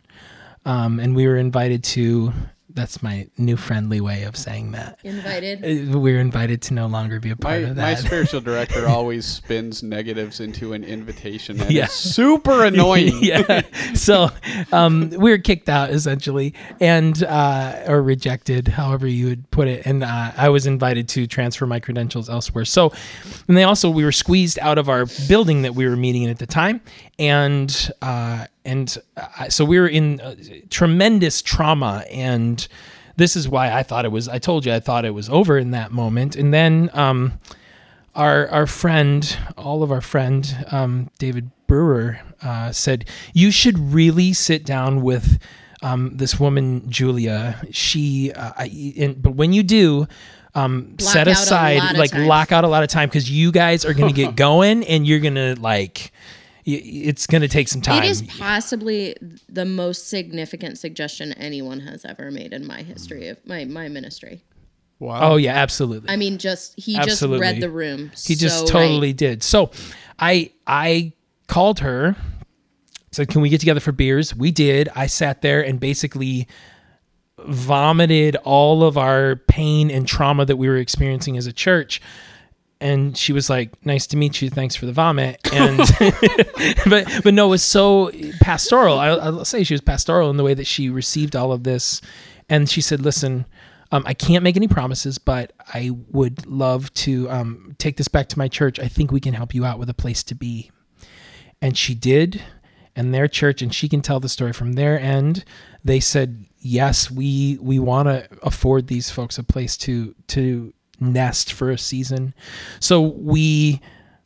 [0.66, 2.34] um, and we were invited to
[2.72, 5.64] that's my new friendly way of saying that Invited.
[5.94, 7.82] Uh, we were invited to no longer be a part My, of that.
[7.82, 11.86] my spiritual director always spins negatives into an invitation, and Yeah.
[11.86, 13.18] it's super annoying.
[13.24, 13.64] yeah.
[13.96, 14.30] So
[14.72, 19.86] um, we were kicked out essentially, and uh, or rejected, however you would put it.
[19.88, 22.66] And uh, I was invited to transfer my credentials elsewhere.
[22.66, 22.94] So,
[23.48, 26.30] and they also we were squeezed out of our building that we were meeting in
[26.30, 26.82] at the time,
[27.20, 30.36] and uh, and uh, so we were in uh,
[30.70, 32.68] tremendous trauma and.
[33.16, 34.30] This is why I thought it was.
[34.30, 37.34] I told you I thought it was over in that moment, and then um,
[38.16, 44.32] our our friend, all of our friend, um, David Brewer, uh, said you should really
[44.32, 45.38] sit down with
[45.82, 47.62] um, this woman, Julia.
[47.72, 50.08] She, uh, I, and, but when you do.
[50.56, 52.26] Um, set aside, like time.
[52.26, 55.06] lock out a lot of time because you guys are going to get going and
[55.06, 56.12] you're going to like,
[56.66, 58.04] it's going to take some time.
[58.04, 59.16] It is possibly
[59.48, 64.44] the most significant suggestion anyone has ever made in my history of my, my ministry.
[65.00, 65.32] Wow.
[65.32, 66.10] oh yeah, absolutely.
[66.10, 67.40] I mean, just he Absolutely.
[67.40, 68.12] just read the room.
[68.22, 69.18] He just totally right.
[69.18, 69.44] did.
[69.44, 69.72] So
[70.20, 71.14] I I
[71.48, 72.18] called her,
[73.12, 74.36] said, Can we get together for beers?
[74.36, 74.90] We did.
[74.96, 76.48] I sat there and basically
[77.40, 82.02] vomited all of our pain and trauma that we were experiencing as a church.
[82.82, 84.50] And she was like, "Nice to meet you.
[84.50, 85.78] Thanks for the vomit." And
[86.90, 89.00] but but no, it was so pastoral.
[89.00, 92.02] I, I'll say she was pastoral in the way that she received all of this.
[92.48, 93.46] And she said, "Listen,
[93.92, 98.30] um, I can't make any promises, but I would love to um, take this back
[98.30, 98.80] to my church.
[98.80, 100.72] I think we can help you out with a place to be."
[101.62, 102.42] And she did,
[102.96, 105.44] and their church, and she can tell the story from their end.
[105.84, 111.54] They said, "Yes, we we want to afford these folks a place to to nest
[111.54, 112.34] for a season."
[112.80, 113.82] So we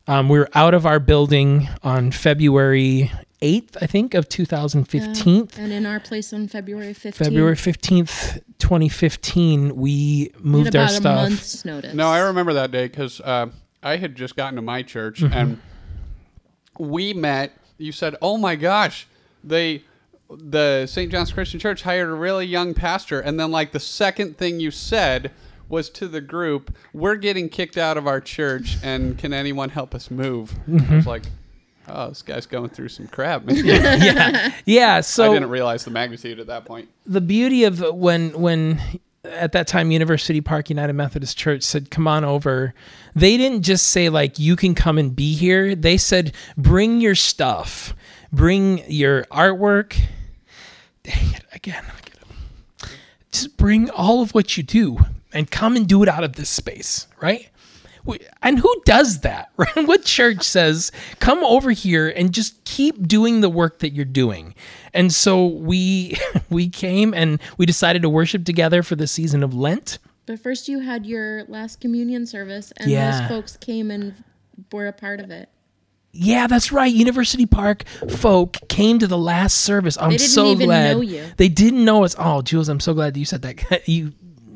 [0.08, 4.86] um, we were out of our building on February eighth, I think, of two thousand
[4.86, 5.50] fifteen.
[5.58, 7.16] And in our place on February 15th.
[7.16, 11.16] February 15th, 2015, we we had moved our about a stuff.
[11.16, 11.94] month's notice.
[11.94, 13.48] No, I remember that day because uh,
[13.82, 15.34] I had just gotten to my church Mm-hmm.
[15.34, 15.60] and
[16.80, 19.08] we met, you said, "Oh my gosh,
[19.44, 19.84] they."
[20.36, 21.12] The St.
[21.12, 24.72] John's Christian Church hired a really young pastor, and then like the second thing you
[24.72, 25.30] said
[25.70, 29.96] was to the group, "We're getting kicked out of our church, and can anyone help
[29.96, 31.10] us move?" I was mm-hmm.
[31.10, 31.24] like,
[31.88, 34.96] "Oh, this guy's going through some crap." Yeah, yeah.
[34.98, 36.90] I So didn't realize the magnitude at that point.
[37.06, 38.80] the beauty of when when
[39.26, 42.74] at that time University Park United Methodist Church said come on over
[43.16, 47.16] they didn't just say like you can come and be here they said bring your
[47.16, 47.96] stuff
[48.34, 49.98] bring your artwork
[51.04, 52.88] dang it again I
[53.32, 55.00] just bring all of what you do
[55.34, 57.50] and come and do it out of this space right?
[58.42, 59.88] And who does that right?
[59.88, 64.56] What church says come over here and just keep doing the work that you're doing.
[64.94, 66.18] And so we
[66.50, 70.00] we came and we decided to worship together for the season of lent.
[70.26, 73.20] But first, you had your last communion service, and Yeah.
[73.22, 74.14] those folks came and
[74.72, 75.48] were a part of it.
[76.12, 76.94] yeah that's right.
[76.94, 79.98] University park folk came to the last service.
[79.98, 80.96] I'm They didn't so even glad.
[80.98, 81.24] know you.
[81.38, 82.16] they didn't know us.
[82.20, 83.88] Oh jules i'm so glad that you said that.
[83.88, 84.12] You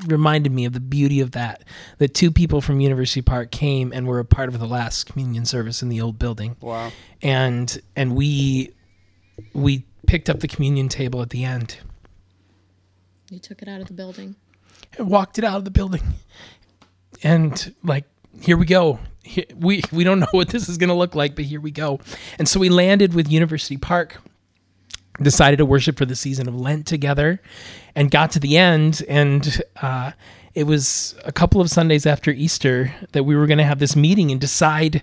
[0.07, 1.63] reminded me of the beauty of that
[1.99, 5.45] that two people from university park came and were a part of the last communion
[5.45, 6.55] service in the old building.
[6.61, 6.91] Wow.
[7.21, 8.71] and and we
[9.53, 11.77] we picked up the communion table at the end.
[13.29, 14.35] You took it out of the building.
[14.97, 16.01] and walked it out of the building.
[17.23, 18.05] And like
[18.41, 18.99] here we go.
[19.23, 21.71] Here- we we don't know what this is going to look like but here we
[21.71, 21.99] go.
[22.39, 24.21] And so we landed with university park
[25.21, 27.41] decided to worship for the season of lent together
[27.95, 30.11] and got to the end and uh,
[30.53, 33.95] it was a couple of sundays after easter that we were going to have this
[33.95, 35.01] meeting and decide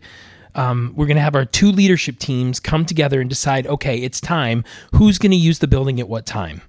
[0.56, 4.20] um, we're going to have our two leadership teams come together and decide okay it's
[4.20, 6.62] time who's going to use the building at what time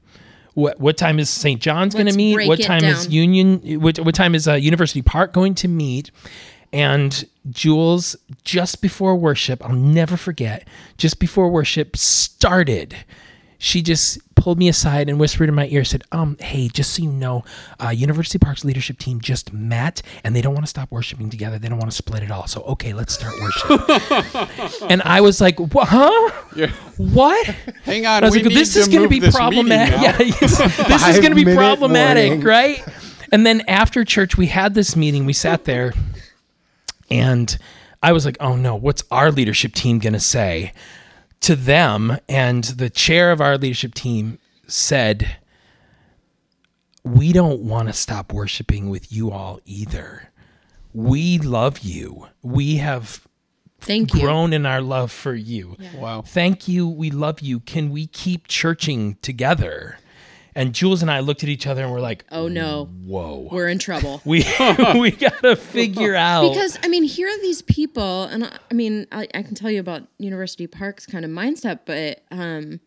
[0.55, 1.61] what what time is St.
[1.61, 2.47] John's going to meet?
[2.47, 3.09] What time is.
[3.09, 3.81] Union?
[3.81, 6.11] What, what time is uh, University Park going to meet?
[6.73, 10.67] And Jules, just before worship, I'll never forget.
[10.97, 12.95] Just before worship started,
[13.57, 17.03] she just pulled me aside and whispered in my ear, said, "Um, hey, just so
[17.03, 17.43] you know,
[17.83, 21.57] uh, University Park's leadership team just met, and they don't want to stop worshiping together.
[21.57, 22.47] They don't want to split at all.
[22.47, 25.87] So okay, let's start worship." and I was like, "What?
[25.87, 26.31] Huh?
[26.55, 26.71] Yeah.
[26.97, 27.45] What?"
[27.83, 28.23] Hang on.
[28.23, 29.95] I was we like, need this is going to be problematic.
[30.05, 32.45] Yeah, this, this is going to be problematic, warning.
[32.45, 32.85] right?
[33.31, 35.25] And then after church, we had this meeting.
[35.25, 35.93] We sat there,
[37.09, 37.57] and
[38.03, 40.73] I was like, "Oh no, what's our leadership team going to say
[41.45, 45.37] to them?" And the chair of our leadership team said,
[47.03, 50.31] "We don't want to stop worshiping with you all either.
[50.93, 52.27] We love you.
[52.41, 53.27] We have
[53.79, 54.21] Thank you.
[54.21, 56.21] grown in our love for you." Wow.
[56.21, 59.97] thank you we love you can we keep churching together
[60.55, 63.47] and jules and i looked at each other and we're like Oh no, whoa.
[63.51, 64.21] We're in trouble.
[64.25, 64.45] we
[64.99, 66.49] we gotta figure out.
[66.49, 69.71] Because I mean, here are these people, and I, I mean, I, I can tell
[69.71, 72.79] you about University Park's kind of mindset, but um,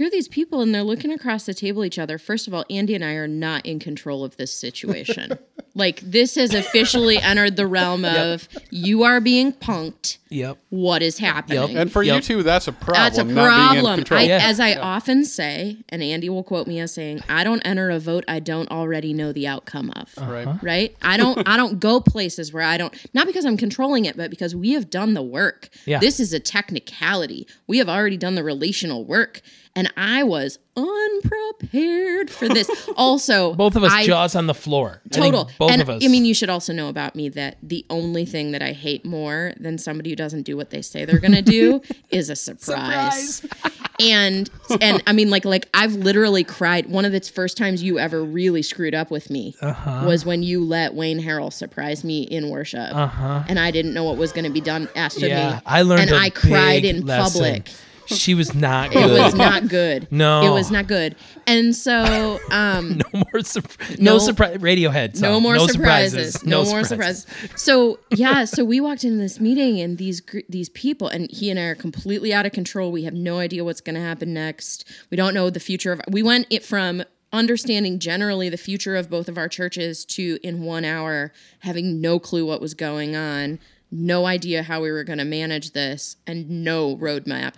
[0.00, 2.16] here are these people, and they're looking across the table at each other.
[2.16, 5.36] First of all, Andy and I are not in control of this situation.
[5.74, 10.16] like this has officially entered the realm of you are being punked.
[10.30, 11.68] yep What is happening?
[11.76, 11.82] Yep.
[11.82, 12.22] And for you Yep.
[12.22, 12.94] two, that's a problem.
[13.04, 13.94] That's a Not being in problem.
[13.96, 14.20] control.
[14.20, 14.38] I, Yeah.
[14.40, 17.98] As I often say, and Andy will quote me as saying, "I don't enter a
[17.98, 20.32] vote I don't already know the outcome of." Uh-huh.
[20.32, 20.48] right.
[20.62, 20.96] Right?
[21.02, 21.46] I don't.
[21.46, 22.94] I don't go places where I don't.
[23.12, 25.68] Not because I'm controlling it, but because we have done the work.
[25.84, 25.98] Yeah.
[25.98, 27.46] This is a technicality.
[27.66, 29.42] We have already done the relational work,
[29.76, 32.70] and I was unprepared for this.
[32.96, 35.50] also, both of us I, jaws on the floor Total.
[35.58, 38.24] both and of us I mean, you should also know about me that the only
[38.24, 41.34] thing that I hate more than somebody who doesn't do what they say they're going
[41.34, 43.36] to do is a surprise.
[43.36, 43.72] surprise.
[44.00, 46.86] and and I mean, like like I've literally cried.
[46.86, 50.04] One of the first times you ever really screwed up with me Uh-huh.
[50.06, 53.44] was when you let Wayne Harrell surprise me in worship, uh-huh.
[53.48, 55.60] and I didn't know what was going to be done asked of yeah me.
[55.66, 57.40] i learned and I cried in lesson.
[57.42, 57.70] public.
[58.16, 59.10] She was not good.
[59.10, 60.10] It was not good.
[60.10, 60.42] No.
[60.42, 61.16] it was not good.
[61.46, 63.62] And so, um, no more sur-
[63.98, 65.22] no, No- surprise radiohead song.
[65.30, 66.44] no more no surprises.
[66.44, 67.22] No, more surprises.
[67.24, 67.62] surprises.
[67.62, 71.50] So yeah, so we walked into this meeting and these gr- these people and he
[71.50, 72.90] and I are completely out of control.
[72.92, 74.84] We have no idea what's going to happen next.
[75.10, 76.00] We don't know the future of.
[76.08, 80.62] We went it from understanding generally the future of both of our churches to in
[80.62, 83.60] one hour having no clue what was going on,
[83.92, 87.54] no idea how we were going to manage this, and no roadmap.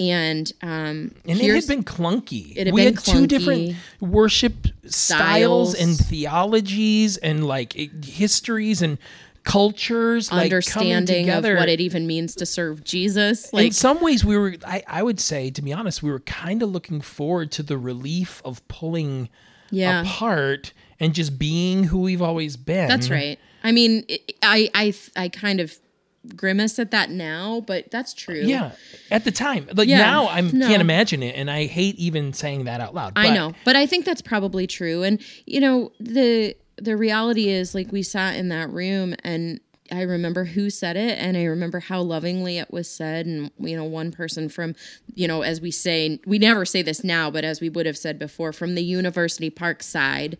[0.00, 2.56] And um, and it had been clunky.
[2.56, 5.74] It had we been had two different worship styles, Styles.
[5.74, 8.96] and theologies and like it- histories and
[9.42, 11.56] cultures, like understanding of together.
[11.56, 13.52] what it even means to serve Jesus.
[13.52, 16.62] in some ways we were I, I would say to be honest we were kind
[16.62, 19.28] of looking forward to the relief of pulling
[19.70, 20.02] yeah.
[20.02, 23.38] apart and just being who we've always been That's right.
[23.62, 24.04] I mean,
[24.42, 25.78] I I I kind of
[26.36, 28.42] grimace at that now, but that's true.
[28.42, 28.72] Yeah,
[29.10, 30.66] at the time, like Yeah, now, I no.
[30.66, 33.14] can't imagine it, and I hate even saying that out loud.
[33.16, 35.02] I know, but I think that's probably true.
[35.02, 39.60] And you know, the the reality is like we sat in that room and
[39.92, 43.76] I remember who said it and I remember how lovingly it was said and you
[43.76, 44.74] know one person from
[45.14, 47.98] you know as we say we never say this now but as we would have
[47.98, 50.38] said before from the University Park side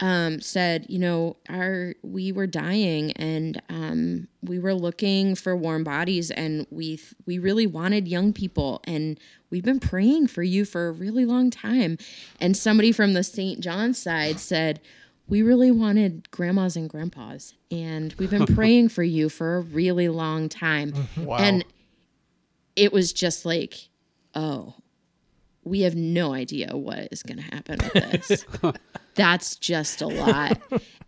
[0.00, 5.84] um, said you know our we were dying and um, we were looking for warm
[5.84, 9.18] bodies and we we really wanted young people and
[9.50, 11.98] we've been praying for you for a really long time
[12.40, 13.60] and somebody from the St.
[13.60, 14.80] John side said
[15.28, 20.08] we really wanted grandmas and grandpas and we've been praying for you for a really
[20.08, 20.92] long time.
[21.16, 21.38] Wow.
[21.38, 21.64] and
[22.76, 23.88] it was just like
[24.34, 24.74] oh
[25.64, 28.46] we have no idea what is going to happen with this.
[29.16, 30.60] That's just a lot.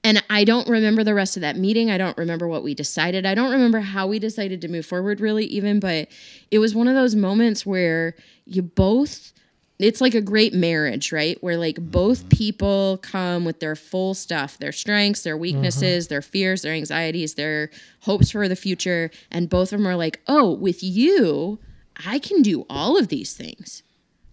[0.02, 1.90] And i don't remember the rest of that meeting.
[1.92, 3.24] I don't remember what we decided.
[3.24, 6.08] I don't remember how we decided to move forward really even but
[6.50, 8.16] it was one of those moments where
[8.46, 9.32] you both
[9.78, 11.40] it's like a great marriage, right?
[11.42, 15.42] Where like both people come with their full stuff, their strengths, their mm-hmm.
[15.42, 17.70] weaknesses, their fears, their anxieties, their
[18.00, 21.58] hopes for the future, and both of them are like, "Oh, with you,
[22.04, 23.82] I can do all of these things."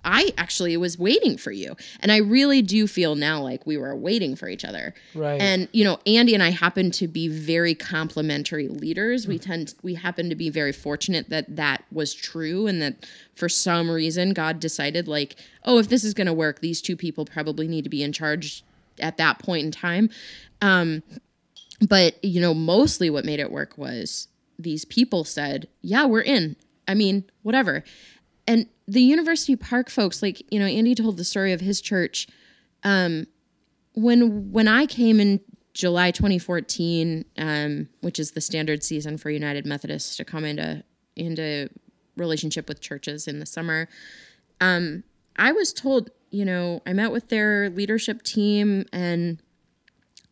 [0.06, 1.76] I actually was waiting for you.
[2.00, 4.94] And I really do feel now like we were waiting for each other.
[5.16, 5.42] Right.
[5.42, 9.28] And you know, Andy and I happen to be very complementary leaders.
[9.28, 13.50] We tend we happen to be very fortunate that that was true and that for
[13.50, 17.26] some reason God decided like, oh, if this is going to work, these two people
[17.26, 18.64] probably need to be in charge
[19.00, 20.10] at that point in time.
[20.62, 21.02] Um
[21.90, 24.28] but you know, mostly what made it work was
[24.58, 26.56] these people said, "Yeah, we're in."
[26.88, 27.84] I mean, whatever.
[28.48, 32.28] And the University Park folks, like you know, Andy told the story of his church.
[32.84, 33.28] Um,
[33.94, 35.40] when when I came in
[35.74, 40.84] July 2014, um, which is the standard season for United Methodists to come into
[41.16, 41.70] into
[42.18, 43.88] relationship with churches in the summer,
[44.62, 45.04] um,
[45.38, 49.42] I was told, you know, I met with their leadership team and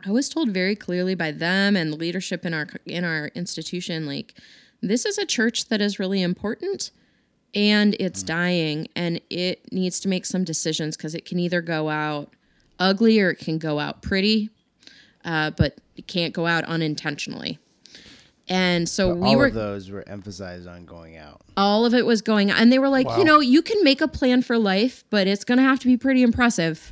[0.05, 4.05] I was told very clearly by them and the leadership in our in our institution
[4.05, 4.35] like
[4.81, 6.91] this is a church that is really important
[7.55, 11.89] and it's dying and it needs to make some decisions because it can either go
[11.89, 12.33] out
[12.79, 14.49] ugly or it can go out pretty
[15.25, 17.59] uh, but it can't go out unintentionally
[18.49, 21.41] and so we All were of those were emphasized on going out.
[21.55, 22.57] all of it was going on.
[22.57, 23.19] And they were like, Wow.
[23.19, 25.87] you know, you can make a plan for life, but it's going to have to
[25.87, 26.91] be pretty impressive.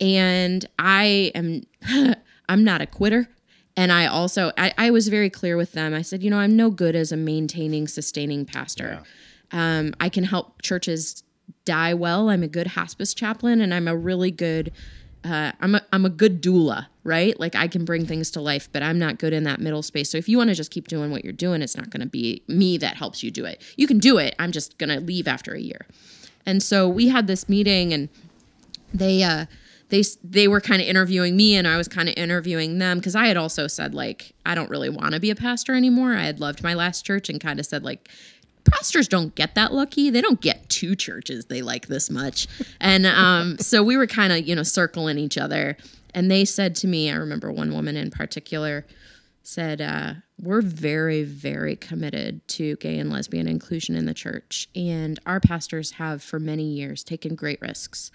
[0.00, 1.62] And I am,
[2.48, 3.28] I'm not a quitter.
[3.76, 5.94] And I also, I, I was very clear with them.
[5.94, 9.02] I said, you know, I'm no good as a maintaining, sustaining pastor.
[9.52, 11.22] Um, I can help churches
[11.64, 12.28] die well.
[12.28, 14.72] I'm a good hospice chaplain, and I'm a really good,
[15.24, 17.38] uh, I'm a, I'm a good doula, right?
[17.38, 20.10] Like I can bring things to life, but I'm not good in that middle space.
[20.10, 22.08] So if you want to just keep doing what you're doing, it's not going to
[22.08, 23.62] be me that helps you do it.
[23.76, 24.34] You can do it.
[24.38, 25.86] I'm just going to leave after a year.
[26.46, 28.08] And so we had this meeting, and
[28.92, 29.46] they uh
[29.90, 33.14] they they were kind of interviewing me and I was kind of interviewing them because
[33.14, 36.14] I had also said like I don't really want to be a pastor anymore.
[36.14, 38.08] I had loved my last church and kind of said like
[38.70, 40.10] pastors don't get that lucky.
[40.10, 42.46] They don't get two churches they like this much.
[42.80, 45.76] And um so we were kind of, you know, circling each other
[46.14, 48.86] and they said to me, I remember one woman in particular
[49.42, 54.68] said, uh, We're very, very committed to gay and lesbian inclusion in the church.
[54.74, 58.10] And our pastors have for many years taken great risks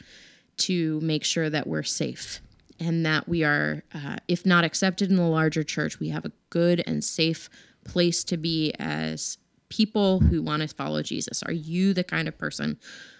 [0.57, 2.39] to make sure that we're safe
[2.79, 6.31] and that we are, uh, if not accepted in the larger church, we have a
[6.49, 7.49] good and safe
[7.83, 9.37] place to be as
[9.73, 11.41] people who want to follow Jesus.
[11.43, 12.77] Are you the kind of person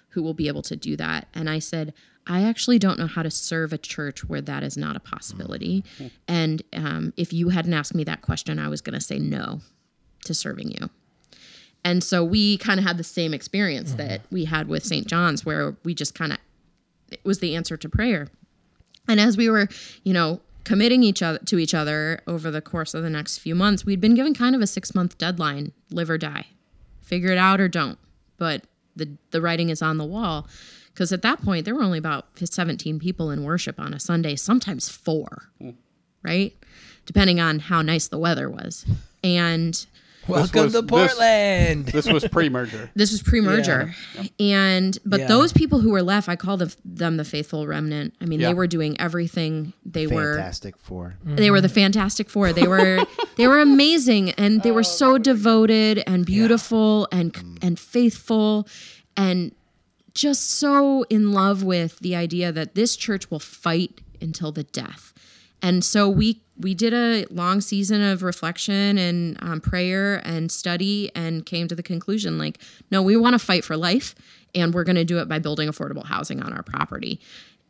[0.10, 1.28] who will be able to do that?
[1.34, 1.94] And I said,
[2.28, 5.84] I actually don't know how to serve a church where that is not a possibility.
[6.28, 9.62] And um, if you hadn't asked me that question, I was going to say no
[10.26, 10.90] to serving you.
[11.84, 15.06] And so we kind of had the same experience that we had with St.
[15.06, 16.38] John's, where we just kind of,
[17.12, 18.30] it was the answer to prayer.
[19.08, 19.68] And as we were,
[20.04, 23.56] you know, committing each other to each other over the course of the next few
[23.56, 26.48] months, we'd been given kind of a six month deadline: live or die,
[27.02, 28.00] figure it out or don't.
[28.38, 30.48] But the the writing is on the wall,
[30.94, 34.36] because at that point there were only about seventeen people in worship on a Sunday,
[34.36, 35.72] sometimes four, hmm.
[36.24, 36.54] right,
[37.06, 38.86] depending on how nice the weather was.
[39.24, 39.86] And
[40.28, 41.88] Welcome was- to Portland.
[41.88, 42.90] This was pre-merger.
[42.96, 43.94] this was pre-merger
[44.40, 45.28] and but Yeah.
[45.28, 48.50] those people who were left i call the, them the faithful remnant i mean Yeah.
[48.50, 51.16] they were doing everything they were Fantastic Four.
[51.26, 53.06] they were the fantastic four they were
[53.38, 57.64] they were amazing and they were oh, so devoted and beautiful and mm.
[57.64, 58.68] and faithful
[59.18, 59.54] and
[60.14, 65.14] just so in love with the idea that this church will fight until the death
[65.62, 71.12] And so we we did a long season of reflection and um, prayer and study
[71.16, 72.60] and came to the conclusion like
[72.92, 74.16] no we want to fight for life
[74.56, 77.20] and we're going to do it by building affordable housing on our property.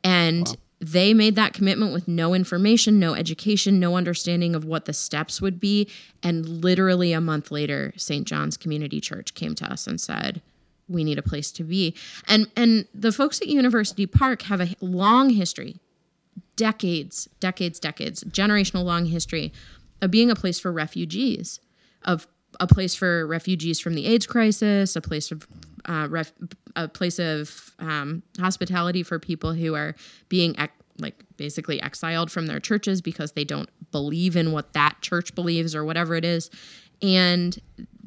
[0.03, 4.93] And they made that commitment with no information no education no understanding of what the
[4.93, 5.89] steps would be.
[6.21, 10.41] And literally a month later st john's community church came to us and said
[10.89, 11.95] we need a place to be.
[12.27, 15.79] And and the folks at university park have a long history
[16.55, 19.51] decades, decades, decades, generational long history
[20.01, 21.59] of being a place for refugees,
[22.03, 22.27] of
[22.59, 25.47] a place for refugees from the AIDS crisis, a place of
[25.85, 26.31] uh, ref,
[26.75, 29.95] a place of um, hospitality for people who are
[30.29, 30.55] being
[30.99, 35.73] like basically exiled from their churches because they don't believe in what that church believes
[35.75, 36.49] or whatever it is,
[37.01, 37.59] and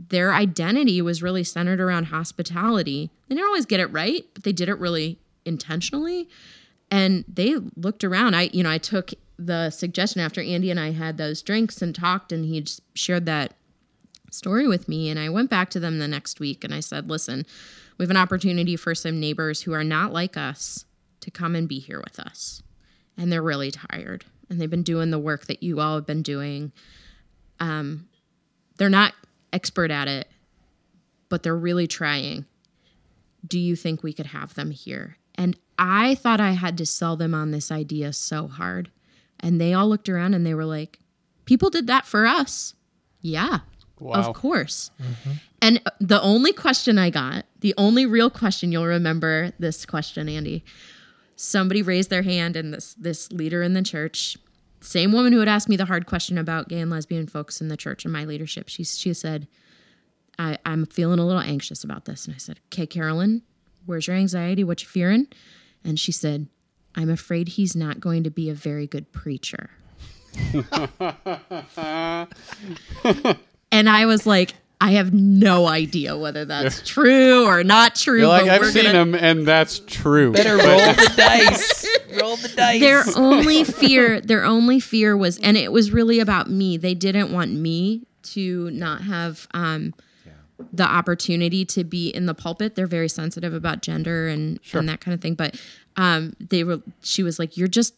[0.08, 3.10] their identity was really centered around hospitality.
[3.28, 6.28] They didn't always get it right, but they did it really intentionally
[6.90, 8.34] and they looked around.
[8.34, 11.94] I you know i took the suggestion after andy and i had those drinks and
[11.94, 12.64] talked and he
[12.94, 13.52] shared that
[14.30, 17.10] story with me and i went back to them the next week and i said
[17.10, 17.44] listen
[17.98, 20.86] we have an opportunity for some neighbors who are not like us
[21.20, 22.62] to come and be here with us
[23.18, 26.22] and they're really tired and they've been doing the work that you all have been
[26.22, 26.72] doing.
[27.58, 28.08] Um,
[28.76, 29.12] they're not
[29.52, 30.28] expert at it
[31.28, 32.46] but they're really trying.
[33.46, 35.16] Do you think we could have them here?
[35.34, 38.90] And I thought I had to sell them on this idea so hard.
[39.40, 40.98] And they all looked around and they were like,
[41.44, 42.74] people did that for us.
[43.20, 43.60] Yeah,
[43.98, 44.14] Wow.
[44.14, 44.90] of course.
[45.02, 45.30] Mm-hmm.
[45.62, 50.64] And the only question I got, the only real question you'll remember this question, Andy.
[51.34, 54.36] Somebody raised their hand, and this this leader in the church,
[54.80, 57.68] same woman who had asked me the hard question about gay and lesbian folks in
[57.68, 59.46] the church and my leadership, she she said,
[60.38, 62.24] I, I'm feeling a little anxious about this.
[62.26, 63.42] And I said, Okay, Carolyn,
[63.84, 64.62] where's your anxiety?
[64.64, 65.26] What you fearing?
[65.86, 66.48] And she said,
[66.94, 69.70] I'm afraid he's not going to be a very good preacher.
[73.72, 78.18] and I was like, I have no idea whether that's true or not true.
[78.18, 80.32] You're like, but I've we're seen gonna- him, and that's true.
[80.32, 81.86] Better roll the dice.
[82.20, 82.80] Roll the dice.
[82.80, 87.32] their only fear their only fear was and it was really about me they didn't
[87.32, 89.92] want me to not have um
[90.72, 92.74] the opportunity to be in the pulpit.
[92.74, 95.60] They're very sensitive about gender and and that kind of thing but
[95.96, 97.94] um they were she was like you're just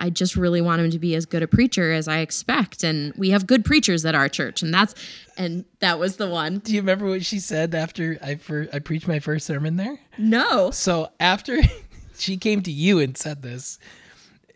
[0.00, 3.14] I just really want him to be as good a preacher as I expect and
[3.16, 4.94] we have good preachers at our church and that's
[5.38, 6.58] and that was the one.
[6.58, 9.98] Do you remember what she said after I fir- I preached my first sermon there?
[10.18, 10.70] no.
[10.72, 11.58] So after
[12.18, 13.78] she came to you and said this,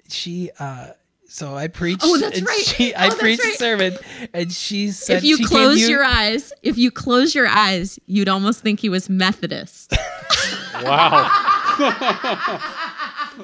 [0.09, 0.89] she uh
[1.29, 2.01] so I preached.
[2.05, 2.63] Oh, that's and right.
[2.65, 3.55] She, Oh, I that's preached right.
[3.55, 3.99] a sermon,
[4.35, 7.35] and she said, if you she came to close you- your eyes if you close
[7.35, 9.93] your eyes you'd almost think he was methodist
[10.83, 11.29] wow.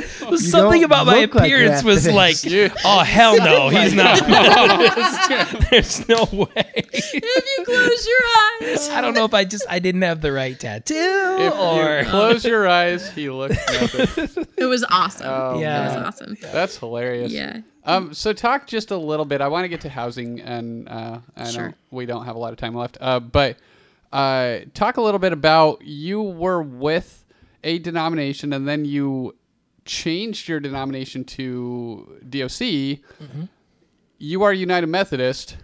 [0.36, 2.76] something about my look like appearance was like, Methodist.
[2.84, 4.18] oh hell no, he's not.
[5.70, 6.72] There's no way.
[6.76, 10.32] if you close your eyes I don't know if I just I didn't have the
[10.32, 14.46] right tattoo If or you close your eyes, he looks nothing.
[14.56, 15.26] It was awesome.
[15.28, 15.82] Oh, Yeah.
[15.82, 16.36] It was awesome.
[16.40, 17.32] That's hilarious.
[17.32, 17.60] Yeah.
[17.84, 19.40] Um, so talk just a little bit.
[19.40, 21.68] I want to get to housing, and uh, I Sure.
[21.68, 22.96] know we don't have a lot of time left.
[23.00, 23.58] Uh, but
[24.12, 27.24] uh, talk a little bit about you were with
[27.62, 29.34] a denomination, and then you
[29.84, 32.48] changed your denomination to DOC.
[32.48, 33.44] Mm-hmm.
[34.18, 35.56] You are United Methodist.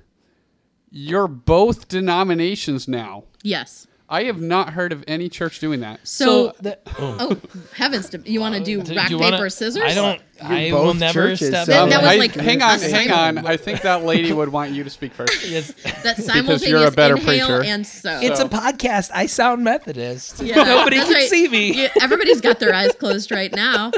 [0.91, 3.25] You're both denominations now.
[3.43, 3.87] Yes.
[4.13, 6.01] I have not heard of any church doing that.
[6.03, 7.17] So, the- oh.
[7.21, 7.41] oh
[7.77, 9.83] heavens, do you want to do Do rock you paper wanna- scissors?
[9.85, 10.21] I don't.
[10.43, 11.67] You're I both will never churches, step.
[11.67, 13.47] so- That- that was I- like hang on, hang on.
[13.47, 15.47] I think that lady would want you to speak first.
[15.49, 15.73] Yes.
[16.03, 17.63] That Because simultaneous you're a better inhale preacher.
[17.63, 18.19] and so.
[18.21, 19.11] It's a podcast.
[19.15, 20.43] I sound Methodist.
[20.43, 21.29] Yeah, Nobody that's can right.
[21.29, 21.73] see me.
[21.83, 23.93] Yeah, everybody's got their eyes closed right now.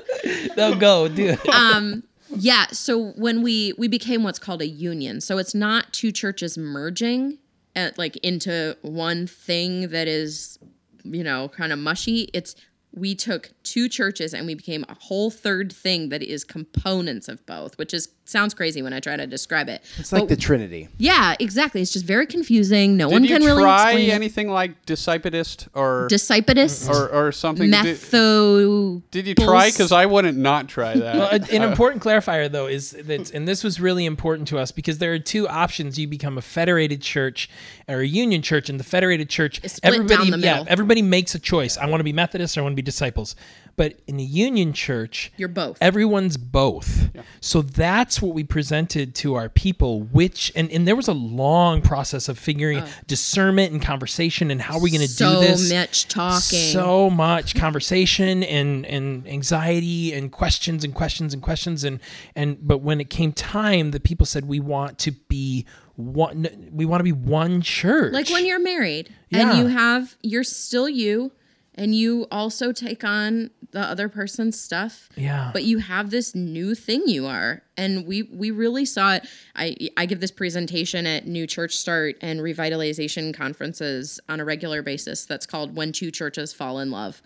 [0.56, 1.36] They'll go do.
[1.52, 2.02] Um,
[2.36, 2.66] yeah.
[2.72, 7.38] So when we we became what's called a union, so it's not two churches merging
[7.74, 10.58] at, like into one thing that is,
[11.04, 12.28] you know, kind of mushy.
[12.32, 12.54] It's
[12.94, 17.44] we took two churches and we became a whole third thing that is components of
[17.46, 19.82] both, which is sounds crazy when I try to describe it.
[19.98, 20.88] It's like the Trinity.
[20.98, 21.80] yeah, exactly.
[21.82, 22.96] It's just very confusing.
[22.96, 24.12] No one Did you can really try explain it.
[24.12, 27.70] anything like discipleist or Discipitist, or, or something?
[27.70, 29.02] Did, metho.
[29.10, 29.70] did you try?
[29.70, 31.16] Because I wouldn't not try that.
[31.16, 34.72] Well, an uh, important clarifier though is that, and this was really important to us
[34.72, 37.48] because there are two options: you become a federated church
[37.88, 41.02] or a union church, and the federated church, It's split down everybody, the yeah, everybody
[41.02, 41.76] makes a choice.
[41.76, 43.36] I want to be Methodist, or I want to be disciples.
[43.76, 45.78] But in the union church, You're both.
[45.80, 47.10] everyone's both.
[47.40, 51.82] So that's what we presented to our people, which and, and there was a long
[51.82, 52.88] process of figuring oh.
[53.06, 55.68] discernment and conversation and how are we going to so do this.
[55.68, 56.58] So much talking.
[56.58, 62.00] So much conversation and and anxiety and questions and questions and questions and
[62.36, 65.66] and but when it came time, the people said we want to be
[65.96, 66.70] one.
[66.72, 68.12] We want to be one church.
[68.12, 69.50] like when you're married Yeah.
[69.50, 71.32] and you have you're still you
[71.74, 75.08] and you also take on the other person's stuff.
[75.16, 75.50] Yeah.
[75.52, 77.62] but you have this new thing you are.
[77.76, 79.26] And we we really saw it.
[79.56, 84.82] I i give this presentation at new church start and revitalization conferences on a regular
[84.82, 87.22] basis that's called when two churches fall in love.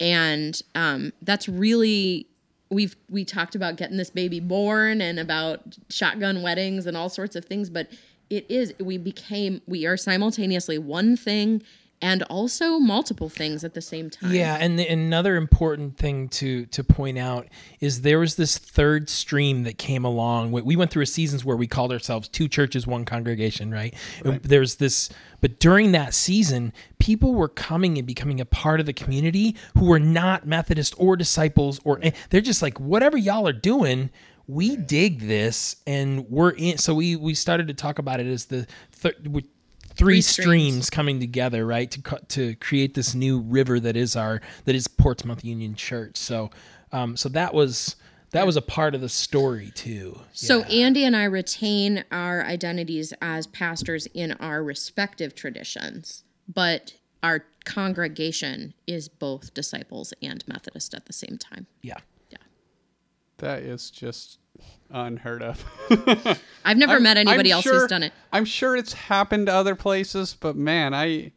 [0.00, 2.26] And um that's really
[2.70, 7.36] we've we talked about getting this baby born and about shotgun weddings and all sorts
[7.36, 7.88] of things but
[8.30, 11.62] it is we became we are simultaneously one thing
[12.02, 16.66] and also multiple things at the same time Yeah, and the, another important thing to
[16.66, 17.46] to point out
[17.80, 20.50] is there was this third stream that came along.
[20.52, 23.94] We, we went through a seasons where we called ourselves two churches, one congregation, right?
[24.24, 25.08] And There's this,
[25.40, 29.86] but during that season, people were coming and becoming a part of the community who
[29.86, 34.10] were not Methodist or disciples, or eh, they're just like whatever y'all are doing.
[34.48, 36.76] We dig this, and we're in.
[36.78, 39.44] So we we started to talk about it as the third.
[40.02, 40.46] Three, Three streams.
[40.46, 40.90] streams.
[40.90, 44.88] coming together, right, to co- to create this new river that is our that is
[44.88, 46.16] Portsmouth Union Church.
[46.16, 46.50] So,
[46.90, 47.96] um, so that was
[48.30, 50.18] that was a part of the story too.
[50.32, 57.44] So Andy and I retain our identities as pastors in our respective traditions, but our
[57.64, 61.66] congregation is both disciples and Methodist at the same time.
[61.82, 61.98] Yeah.
[62.30, 62.38] Yeah,
[63.38, 64.38] That is just
[64.90, 65.64] unheard of.
[66.64, 68.12] I've never met anybody I'm else sure- who's done it.
[68.32, 71.32] I'm sure it's happened to other places, but man, I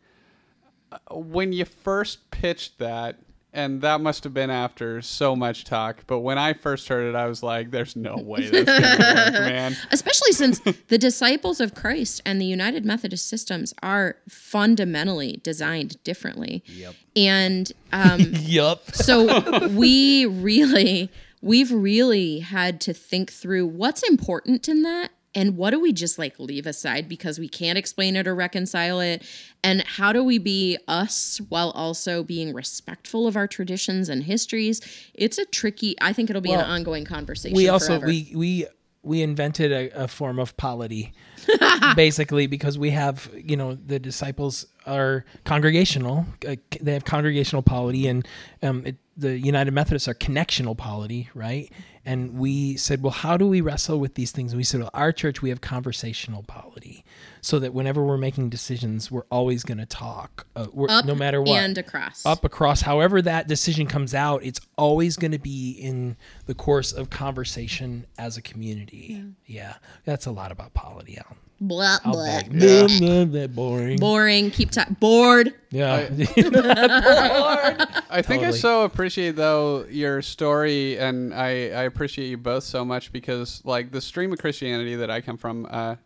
[1.11, 3.17] when you first pitched that,
[3.53, 6.03] and that must have been after so much talk.
[6.07, 9.33] But when I first heard it, I was like, "There's no way that's gonna work,
[9.45, 16.01] man." Especially since the disciples of Christ and the United Methodist systems are fundamentally designed
[16.03, 16.63] differently.
[16.67, 16.95] Yep.
[17.15, 18.91] And um, yup.
[18.93, 21.09] so we really
[21.45, 26.17] we've really had to think through what's important in that and what do we just
[26.17, 29.21] like leave aside because we can't explain it or reconcile it
[29.63, 34.81] and how do we be us while also being respectful of our traditions and histories
[35.13, 38.07] it's a tricky i think it'll be an ongoing conversation We also forever.
[38.07, 38.67] we we
[39.05, 41.13] we invented a, a form of polity,
[41.95, 46.25] basically because we have you know the disciples are congregational.
[46.47, 48.27] Uh, they have congregational polity, and
[48.63, 51.71] um, it, the United Methodists are connectional polity, right?
[52.03, 54.51] And we said, well, how do we wrestle with these things?
[54.51, 57.04] And we said, well, our church we have conversational polity,
[57.45, 61.13] so that whenever we're making decisions, we're always going to talk, uh, we're, up no
[61.13, 61.59] matter what.
[61.59, 62.25] and across.
[62.25, 62.81] Up across.
[62.81, 66.17] However that decision comes out it's always going to be in
[66.47, 69.23] the course of conversation as a community.
[69.45, 69.75] Yeah,
[70.05, 71.37] that's a lot about polity Alan.
[71.61, 72.59] blah blah beg.
[72.59, 73.99] Blah, blah, blah, boring.
[73.99, 74.49] Boring.
[74.49, 75.53] Keep ta- bored.
[75.69, 76.09] Yeah.
[76.09, 76.15] I
[78.23, 78.57] think I Totally.
[78.59, 83.91] so appreciate though your story, and I I appreciate you both so much because like
[83.91, 85.67] the stream of Christianity that I come from.
[85.69, 85.97] uh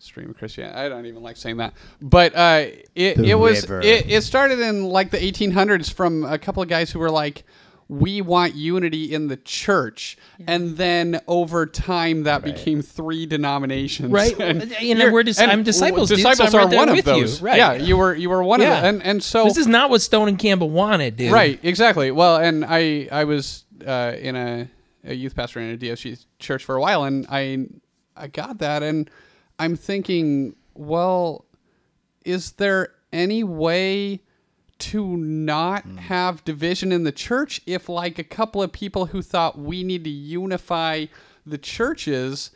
[0.00, 0.78] Stream of Christianity.
[0.78, 3.80] I don't even like saying that, but uh, it The it was river.
[3.80, 7.44] it, it started in like the 1800s from a couple of guys who were like,
[7.88, 14.12] we want unity in the church, and then over time that became three denominations.
[14.12, 14.38] Right.
[14.40, 16.70] and, You know, you're- we're dis- and I'm disciples, dude, so Disciples I'm right are
[16.70, 17.12] there one of with you.
[17.22, 17.40] those.
[17.42, 17.56] Right.
[17.56, 18.76] Yeah, you were you were one Yeah.
[18.76, 21.58] of them, and and so this is not what stone and campbell wanted dude Right,
[21.62, 22.10] exactly.
[22.10, 24.68] Well, and I I was uh, in a,
[25.04, 27.66] a youth pastor in a DSG church for a while, and I
[28.14, 29.08] I got that, and
[29.58, 31.44] I'm thinking, well,
[32.24, 34.22] is there any way
[34.78, 35.96] to not hmm.
[35.96, 40.04] have division in the church if like a couple of people who thought we need
[40.04, 41.06] to unify
[41.44, 42.50] the churches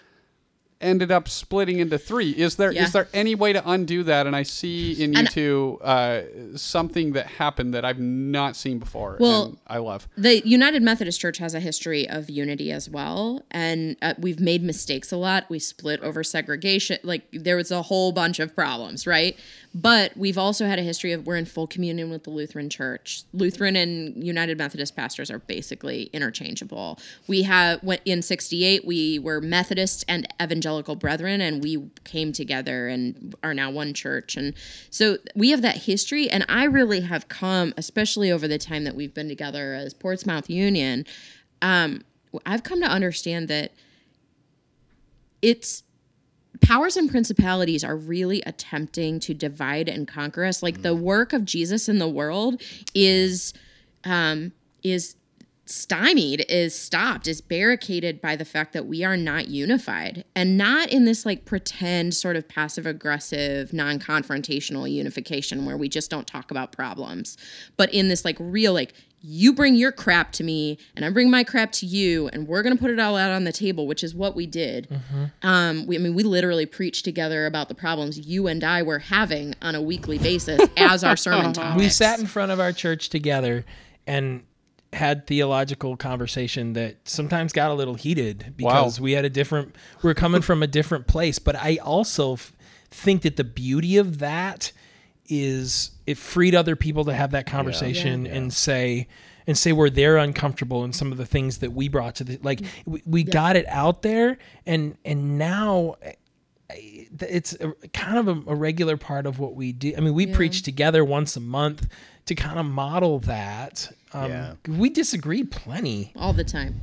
[0.82, 2.88] ended up splitting into three is there is Yeah.
[2.88, 6.22] there any way to undo that and i see in you And- two uh,
[6.56, 11.20] something that happened that i've not seen before Well, and i love the United Methodist
[11.20, 15.44] Church has a history of unity as well, and uh, we've made mistakes a lot.
[15.48, 19.36] We split over segregation, like there was a whole bunch of problems, right?
[19.74, 23.22] But we've also had a history of we're in full communion with the Lutheran Church.
[23.32, 26.98] Lutheran and United Methodist pastors are basically interchangeable.
[27.26, 28.84] We have in '68.
[28.84, 34.36] We were Methodist and Evangelical Brethren, and we came together and are now one church.
[34.36, 34.54] And
[34.90, 36.30] so we have that history.
[36.30, 40.48] And I really have come, especially over the time that we've been together as Portsmouth
[40.48, 41.04] Union,
[41.60, 42.02] um,
[42.46, 43.72] I've come to understand that
[45.42, 45.82] it's
[46.60, 51.44] powers and principalities are really attempting to divide and conquer us like the work of
[51.44, 52.62] jesus in the world
[52.94, 53.52] is
[54.04, 54.52] um
[54.82, 55.16] is
[55.72, 60.90] stymied is stopped is barricaded by the fact that we are not unified and not
[60.90, 66.50] in this like pretend sort of passive aggressive non-confrontational unification where we just don't talk
[66.50, 67.38] about problems
[67.78, 68.92] but in this like real like
[69.22, 72.62] you bring your crap to me and i bring my crap to you and we're
[72.62, 74.88] going to put it all out on the table which is what we did.
[75.42, 78.98] Um, we, i mean we literally preached together about the problems you and i were
[78.98, 81.82] having on a weekly basis as our sermon topics.
[81.82, 83.64] we sat in front of our church together
[84.06, 84.42] and
[84.92, 90.10] had theological conversation that sometimes got a little heated because we had a different we
[90.10, 91.38] are coming from a different place.
[91.38, 92.52] But i also f-
[92.90, 94.72] think that the beauty of that
[95.28, 99.08] is it freed other people to have that conversation and say
[99.46, 102.38] and say where they're uncomfortable and some of the things that we brought to the
[102.42, 104.36] like we, we got it out there
[104.66, 106.12] and and now eh,
[106.70, 109.94] eh, it's a, kind of a, a regular part of what we do.
[109.96, 111.88] I mean, we preach together once a month
[112.26, 113.90] to kind of model that.
[114.14, 114.54] Um, Yeah.
[114.68, 116.12] We disagree plenty.
[116.16, 116.80] all the time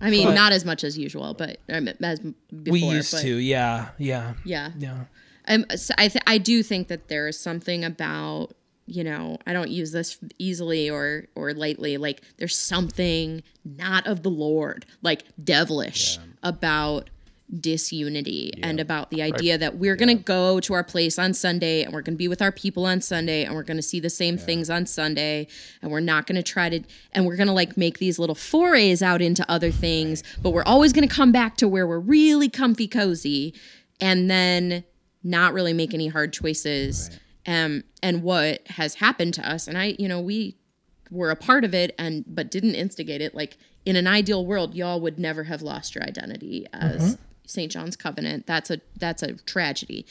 [0.00, 3.22] i mean But- not as much as usual but um, as before we used but-
[3.22, 5.04] to, yeah, yeah, yeah yeah.
[5.48, 8.54] Um, so I th- I do think that there is something about
[8.86, 11.96] you know I don't use this easily or or lightly.
[11.98, 17.10] Like there's something not of the Lord, like devilish about
[17.60, 21.82] disunity and about the idea that we're going to go to our place on Sunday
[21.82, 24.00] and we're going to be with our people on Sunday and we're going to see
[24.00, 25.46] the same things on Sunday
[25.82, 26.82] and we're not going to try to
[27.12, 30.64] and we're going to like make these little forays out into other things but we're
[30.64, 33.54] always going to come back to where we're really comfy cozy
[34.00, 34.82] and then
[35.22, 37.10] not really make any hard choices.
[37.46, 40.56] Um and what has happened to us and I you know we
[41.10, 44.74] were a part of it and but didn't instigate it like in an ideal world
[44.74, 47.18] y'all would never have lost your identity as
[47.52, 50.06] st john's covenant that's a that's a tragedy.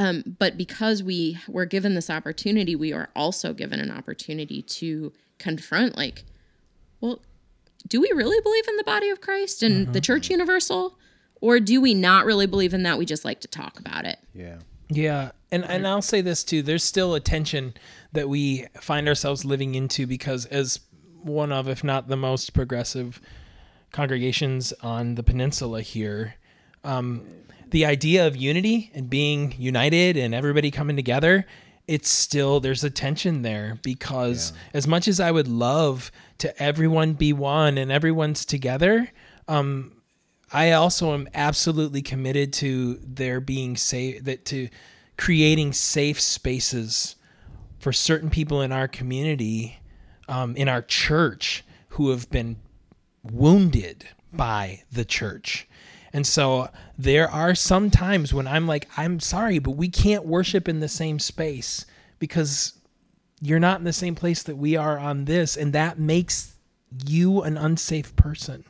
[0.00, 5.12] Um, but because we were given this opportunity we are also given an opportunity to
[5.38, 6.24] confront like
[7.00, 7.20] well
[7.86, 10.98] do we really believe in the body of christ and the church universal?
[11.40, 12.98] Or do we not really believe in that?
[12.98, 14.18] We just like to talk about it.
[14.34, 14.58] Yeah.
[14.90, 16.62] Yeah, and and I'll say this too.
[16.62, 17.74] There's still a tension
[18.12, 20.80] that we find ourselves living into because as
[21.22, 23.20] one of, if not the most progressive
[23.92, 26.36] congregations on the peninsula here,
[26.84, 27.26] um,
[27.70, 31.46] the idea of unity and being united and everybody coming together,
[31.86, 37.14] it's still there's a tension there because as much as I would love to everyone
[37.14, 39.10] be one and everyone's together,
[39.48, 39.92] um,
[40.52, 44.68] I also am absolutely committed to there being safe that to
[45.16, 47.16] creating safe spaces
[47.78, 49.78] for certain people in our community,
[50.28, 52.56] um, in our church, who have been
[53.22, 55.67] wounded by the church.
[56.12, 60.68] And so there are some times when I'm like, I'm sorry, but we can't worship
[60.68, 61.84] in the same space
[62.18, 62.74] because
[63.40, 65.56] you're not in the same place that we are on this.
[65.56, 66.56] And that makes
[67.06, 68.64] you an unsafe person.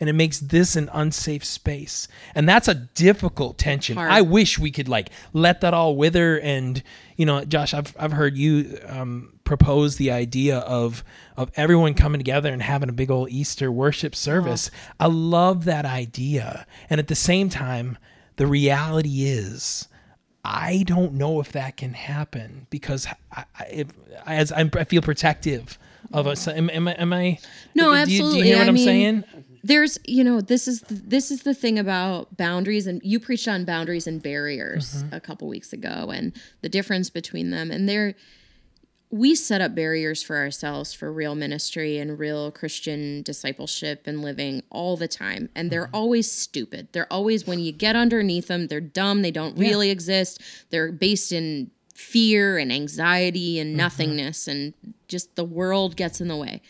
[0.00, 2.06] And it makes this an unsafe space.
[2.34, 3.96] And that's a difficult tension.
[3.96, 4.10] Hard.
[4.10, 6.82] I wish we could like let that all wither and
[7.16, 11.02] you know, Josh, I've I've heard you um, propose the idea of
[11.36, 14.70] of everyone coming together and having a big old Easter worship service.
[15.00, 16.64] I love that idea.
[16.88, 17.98] And at the same time,
[18.36, 19.88] the reality is
[20.44, 23.88] I don't know if that can happen because I, I, if,
[24.24, 25.76] as I'm, I feel protective
[26.12, 26.46] of us.
[26.46, 27.38] Am, am, I- am I?
[27.74, 29.24] No, do you- Do you, hear what I I'm mean, saying?
[29.62, 33.64] There's you know this is this is the thing about boundaries and you preached on
[33.64, 35.14] boundaries and barriers mm-hmm.
[35.14, 36.32] a couple weeks ago and
[36.62, 38.14] the difference between them and there
[39.10, 44.62] we set up barriers for ourselves for real ministry and real christian discipleship and living
[44.70, 45.96] all the time and they're mm-hmm.
[45.96, 46.88] always stupid.
[46.92, 49.22] They're always when you get underneath them they're dumb.
[49.22, 50.40] They don't really exist.
[50.70, 53.78] They're based in fear and anxiety and mm-hmm.
[53.78, 54.74] nothingness and
[55.08, 56.62] just the world gets in the way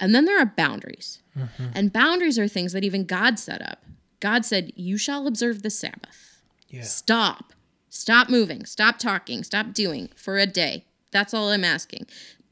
[0.00, 1.22] and then there are boundaries.
[1.38, 1.66] Mm-hmm.
[1.74, 3.84] And boundaries are things that even God set up.
[4.18, 6.42] God said, You shall observe the Sabbath.
[6.68, 6.82] Yeah.
[6.82, 7.52] Stop.
[7.90, 8.64] Stop moving.
[8.64, 9.44] Stop talking.
[9.44, 10.86] Stop doing for a day.
[11.10, 12.06] That's all I'm asking.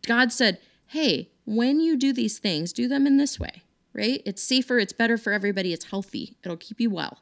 [0.07, 3.63] God said, Hey, when you do these things, do them in this way,
[3.95, 4.23] right?
[4.27, 4.79] It's safer.
[4.79, 5.73] It's better for everybody.
[5.73, 6.37] It's healthy.
[6.45, 7.19] It'll keep you well.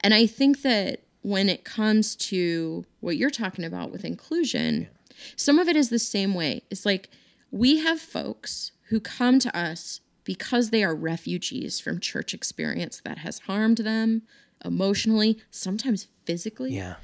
[0.00, 4.88] And I think that when it comes to what you're talking about with inclusion,
[5.36, 6.62] some of it is the same way.
[6.70, 7.08] It's like
[7.50, 13.18] we have folks who come to us because they are refugees from church experience that
[13.18, 14.20] has harmed them
[14.62, 16.74] emotionally, sometimes physically.
[16.74, 16.96] Yeah.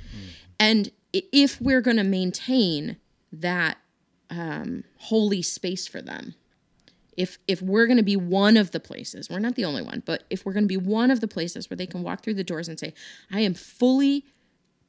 [0.61, 2.99] And if we're going to maintain
[3.33, 3.79] that
[4.29, 6.35] um, holy space for them,
[7.17, 10.03] if if we're going to be one of the places, we're not the only one,
[10.05, 12.35] but if we're going to be one of the places where they can walk through
[12.35, 12.93] the doors and say,
[13.33, 14.27] "I am fully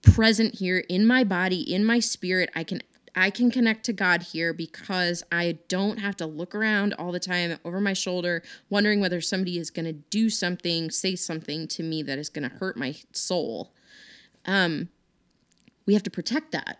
[0.01, 2.49] present here in my body, in my spirit.
[2.55, 2.81] I can
[3.19, 7.19] I can connect to God here because I don't have to look around all the
[7.19, 11.83] time over my shoulder, wondering whether somebody is going to do something, say something to
[11.83, 13.73] me that is going to hurt my soul.
[14.45, 14.89] Um,
[15.85, 16.79] we have to protect that.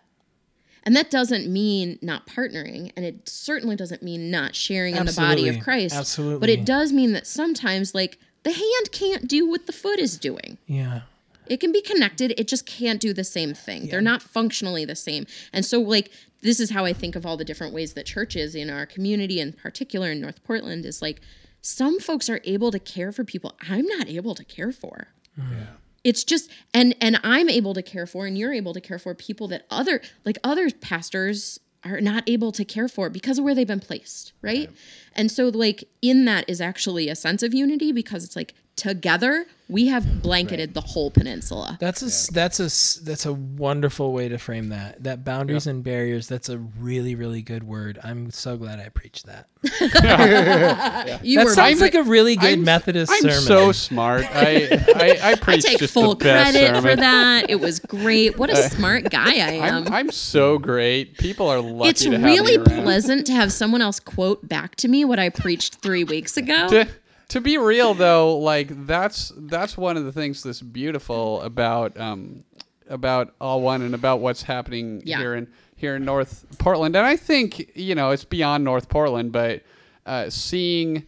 [0.82, 5.12] And that doesn't mean not partnering, and it certainly doesn't mean not sharing in the
[5.12, 5.94] body of Christ.
[5.94, 6.38] Absolutely.
[6.40, 10.18] But it does mean that sometimes, like, the hand can't do what the foot is
[10.18, 10.56] doing.
[10.66, 11.02] Yeah.
[11.50, 13.88] It can be connected, it just can't do the same thing.
[13.88, 15.26] They're not functionally the same.
[15.52, 16.10] And so, like,
[16.42, 19.40] this is how I think of all the different ways that churches in our community,
[19.40, 21.20] in particular in North Portland, is like
[21.60, 25.08] some folks are able to care for people I'm not able to care for.
[25.38, 25.52] Mm-hmm.
[25.52, 25.66] Yeah.
[26.02, 29.14] It's just and and I'm able to care for and you're able to care for
[29.14, 33.54] people that other like other pastors are not able to care for because of where
[33.54, 34.70] they've been placed, right?
[35.14, 39.44] And so like in that is actually a sense of unity because it's like together
[39.68, 41.76] we have blanketed the whole peninsula.
[41.78, 45.00] That's a s that's a s- that's a wonderful way to frame that.
[45.04, 46.26] That boundaries and barriers.
[46.26, 47.96] That's a really really good word.
[48.02, 49.46] I'm so glad I preached that.
[51.22, 53.40] You that were sounds like a really good I'm- Methodist I'm sermon.
[53.42, 54.24] so smart.
[54.30, 56.82] I I, I I take just full the best credit sermon.
[56.82, 57.46] for that.
[57.50, 58.38] It was great.
[58.38, 59.86] What a uh, smart guy I am.
[59.86, 61.16] I'm, I'm so great.
[61.18, 62.82] People are lucky it's to have really me around.
[62.82, 66.84] pleasant to have someone else quote back to me what I preached three weeks ago.
[67.30, 71.98] to, to be real though like that's that's one of the things that's beautiful about
[71.98, 72.44] um
[72.88, 75.18] about all one and about what's happening Yeah.
[75.18, 79.32] here in here in north portland and i think you know it's beyond north portland
[79.32, 79.62] but
[80.06, 81.06] uh, seeing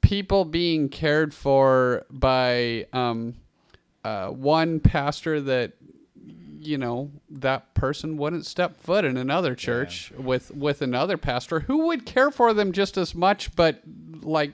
[0.00, 3.34] people being cared for by um,
[4.04, 5.72] uh, one pastor that
[6.60, 11.86] you know that person wouldn't step foot in another church with with another pastor who
[11.88, 13.80] would care for them just as much but
[14.22, 14.52] like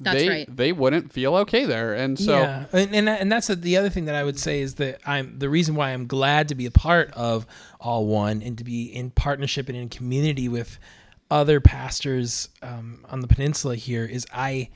[0.00, 0.56] That's they right.
[0.56, 4.06] they wouldn't feel okay there and so yeah, and and, and that's the other thing
[4.06, 6.70] that I would say is that I'm the reason why I'm glad to be a
[6.70, 7.46] part of
[7.80, 10.78] All One and to be in partnership and in community with
[11.30, 14.70] other pastors um, on the peninsula here is I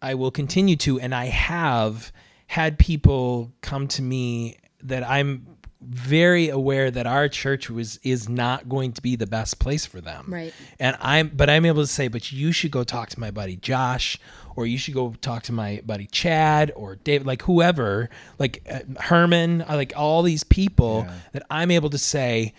[0.00, 2.12] I will continue to and I have
[2.46, 5.46] had people come to me that I'm
[5.80, 10.00] very aware that our church was is not going to be the best place for
[10.00, 10.26] them.
[10.28, 10.52] Right.
[10.80, 13.56] And I'm but I'm able to say, but you should go talk to my buddy
[13.56, 14.18] Josh
[14.56, 18.10] or you should go talk to my buddy Chad or David like whoever,
[18.40, 22.54] like uh, Herman, uh, like all these people that I'm able to say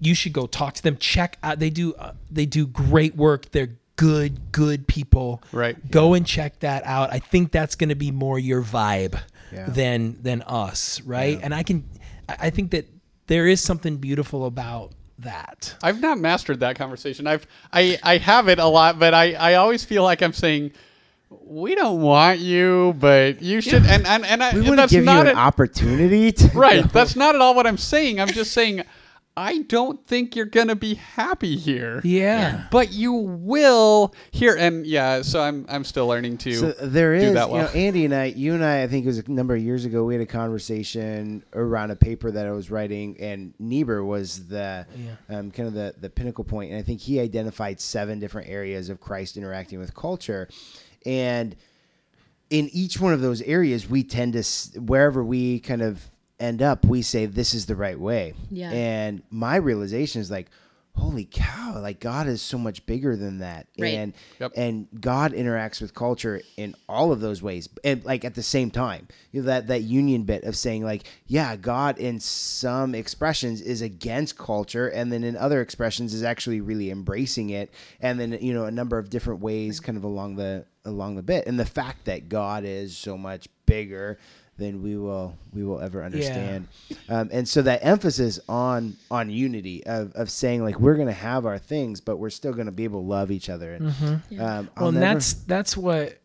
[0.00, 3.50] you should go talk to them check out they do uh, they do great work
[3.52, 5.90] they're good good people Right.
[5.90, 9.18] go and check that out i think that's going to be more your vibe
[9.52, 9.66] Yeah.
[9.70, 11.84] than than us right and i can
[12.28, 12.86] i I think that
[13.26, 17.26] there is something beautiful about that I've not mastered that conversation.
[17.26, 20.72] I've I I have it a lot, but I I always feel like I'm saying
[21.46, 23.84] we don't want you, but you should.
[23.86, 26.48] And and and I, We want to that's give you not an it- opportunity to
[26.48, 26.82] right.
[26.82, 26.88] go.
[26.88, 28.20] That's not at all what I'm saying.
[28.20, 28.82] I'm just saying
[29.36, 32.00] I don't think you're gonna be happy here.
[32.04, 35.22] yeah, But you will here, and yeah.
[35.22, 36.52] So I'm I'm still learning to.
[36.54, 37.64] So there do is, that you well.
[37.64, 39.84] know, Andy and I, you and I, I think it was a number of years
[39.84, 44.46] ago, we had a conversation around a paper that I was writing, and Niebuhr was
[44.46, 44.86] the
[45.28, 48.88] um, kind of the the pinnacle point, and I think he identified seven different areas
[48.88, 50.48] of Christ interacting with culture,
[51.04, 51.56] and
[52.50, 56.08] in each one of those areas, we tend to wherever we kind of
[56.40, 58.34] end up, we say this is the right way.
[58.50, 58.70] Yeah.
[58.72, 60.48] And my realization is like,
[60.96, 61.80] holy cow!
[61.80, 63.94] Like God is so much bigger than that, Right.
[63.94, 64.52] and Yep.
[64.54, 68.70] and God interacts with culture in all of those ways, and like at the same
[68.70, 73.60] time, you know, that that union bit of saying like, yeah, God in some expressions
[73.60, 78.38] is against culture, and then in other expressions is actually really embracing it, and then
[78.40, 81.58] you know a number of different ways, kind of along the along the bit, and
[81.58, 84.16] the fact that God is so much bigger
[84.56, 86.68] than we will we will ever understand,
[87.08, 91.44] um, and so that emphasis on on unity of, of saying like we're gonna have
[91.46, 94.14] our things, but we're still gonna be able to love each other, and um, I'll
[94.38, 94.40] Mm-hmm.
[94.80, 96.18] well and never- that's that's what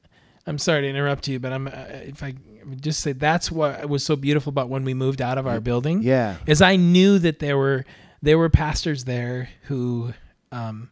[0.48, 1.72] i'm sorry to interrupt you but i'm uh,
[2.06, 2.34] if i
[2.80, 6.02] just say that's what was so beautiful about when we moved out of our building
[6.02, 6.38] yeah.
[6.48, 7.86] is I knew that there were
[8.22, 10.14] there were pastors there who
[10.52, 10.90] um,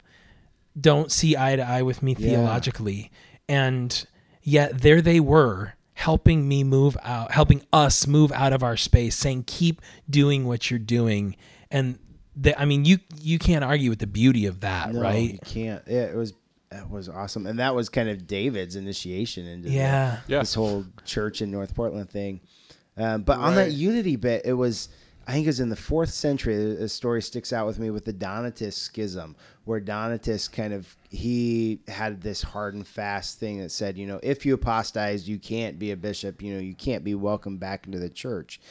[0.80, 2.30] don't see eye to eye with me Yeah.
[2.30, 3.12] theologically,
[3.50, 4.06] and
[4.44, 9.16] yet there they were helping me move out, helping us move out of our space,
[9.16, 11.36] saying keep doing what you're doing,
[11.72, 11.98] and
[12.36, 15.34] the, I mean you you can't argue with the beauty of that, No, right?
[15.34, 15.82] You can't.
[15.88, 16.34] Yeah, it was
[16.70, 20.20] that was awesome, and that was kind of David's initiation into the- Yeah.
[20.28, 20.39] Yeah.
[20.39, 22.41] this whole church in North Portland thing.
[22.95, 24.89] Um, but on that unity bit, it was
[25.28, 26.56] I think it was in the fourth century.
[26.56, 31.82] A story sticks out with me with the Donatist schism, where Donatus kind of he
[31.90, 35.78] had this hard and fast thing that said, you know, if you apostatize, you can't
[35.78, 36.42] be a bishop.
[36.42, 38.62] You know, you can't be welcomed back into the church.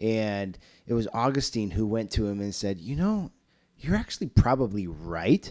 [0.00, 0.58] And
[0.88, 3.30] it was Augustine who went to him and said, you know,
[3.78, 5.50] you're actually probably right,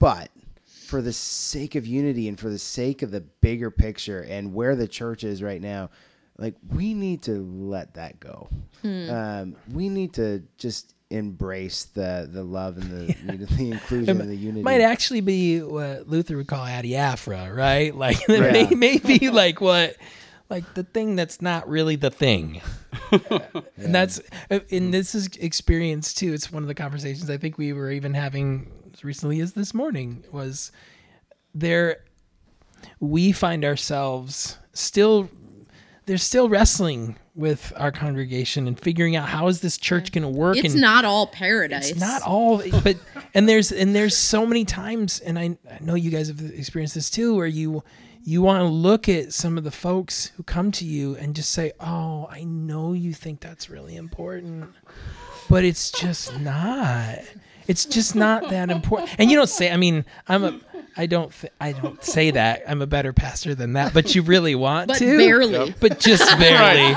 [0.00, 0.30] but
[0.64, 4.74] for the sake of unity and for the sake of the bigger picture and where
[4.74, 5.90] the church is right now,
[6.38, 8.48] like we need to let that go.
[8.84, 14.36] Um, we need to just embrace the the love and the the inclusion and the
[14.36, 14.62] unity.
[14.62, 17.94] Might actually be what Luther would call adiaphora, right?
[18.04, 18.52] Like Yeah.
[18.52, 19.96] may, maybe like what,
[20.50, 22.60] like the thing that's not really the thing.
[23.78, 24.20] And that's
[24.50, 26.32] and this is experience too.
[26.32, 29.72] It's one of the conversations I think we were even having as recently as this
[29.74, 30.72] morning was
[31.54, 31.98] there.
[32.98, 35.28] We find ourselves still
[36.06, 40.28] they're still wrestling with our congregation and figuring out how is this church going to
[40.28, 41.90] work It's and not all paradise.
[41.90, 42.96] it's not all but
[43.34, 46.94] and there's and there's so many times and I, I know you guys have experienced
[46.94, 47.82] this too where you
[48.24, 51.50] you want to look at some of the folks who come to you and just
[51.52, 54.70] say oh i know you think that's really important
[55.48, 57.18] but it's just not
[57.68, 60.58] it's just not that important and you don't say i mean i'm a
[60.96, 64.22] i don't th- i don't say that i'm a better pastor than that but you
[64.22, 65.74] really want But to barely.
[65.80, 66.94] but just barely.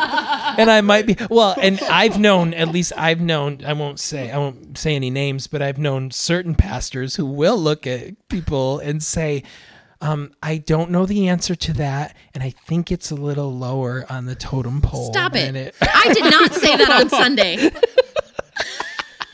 [0.59, 4.31] and I might be well, and I've known at least I've known I won't say
[4.31, 8.79] I won't say any names, but I've known certain pastors who will look at people
[8.79, 9.43] and say,
[10.01, 14.05] um, I don't know the answer to that, and I think it's a little lower
[14.09, 15.11] on the totem pole.
[15.13, 15.75] Stop than it.
[15.81, 17.69] I did not say that on Sunday.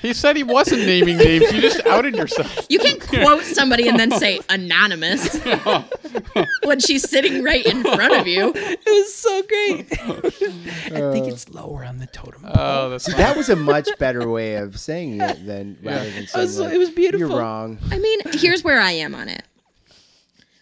[0.06, 1.52] He said he wasn't naming names.
[1.52, 2.68] You just outed yourself.
[2.70, 5.40] You can't quote somebody and then say anonymous
[6.64, 8.52] when she's sitting right in front of you.
[8.56, 9.92] It was so great.
[10.94, 12.56] I think it's lower on the totem oh, pole.
[12.58, 13.18] Oh, that's fine.
[13.18, 16.60] that was a much better way of saying it than rather than It saying was-
[16.60, 17.28] like, it was beautiful.
[17.30, 17.80] You're wrong.
[17.92, 19.44] I mean, here's where I am on it.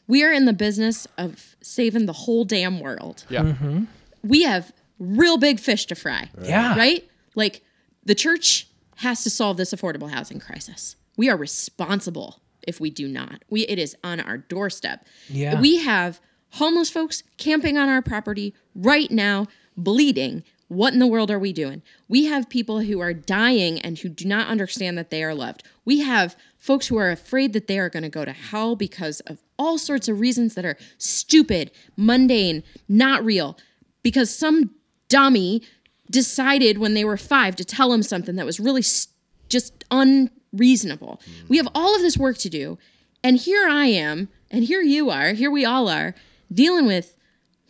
[0.07, 3.25] We are in the business of saving the whole damn world.
[3.29, 3.41] Yeah.
[3.43, 3.85] Mm-hmm.
[4.23, 6.29] We have real big fish to fry.
[6.41, 6.77] Yeah.
[6.77, 7.09] Right?
[7.35, 7.61] Like
[8.05, 8.67] the church
[8.97, 10.95] has to solve this affordable housing crisis.
[11.17, 13.43] We are responsible if we do not.
[13.49, 15.05] We it is on our doorstep.
[15.29, 15.59] Yeah.
[15.59, 16.19] We have
[16.51, 20.43] homeless folks camping on our property right now, bleeding.
[20.67, 21.83] What in the world are we doing?
[22.07, 25.63] We have people who are dying and who do not understand that they are loved.
[25.85, 29.19] We have folks who are afraid that they are going to go to hell because
[29.21, 33.57] of all sorts of reasons that are stupid, mundane, not real.
[34.01, 34.71] Because some
[35.09, 35.61] dummy
[36.09, 39.07] decided when they were five to tell them something that was really s-
[39.49, 41.21] just unreasonable.
[41.25, 41.47] Hmm.
[41.49, 42.77] We have all of this work to do.
[43.23, 46.13] And here I am, and here you are, here we all are,
[46.53, 47.15] dealing with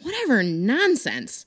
[0.02, 1.46] whatever nonsense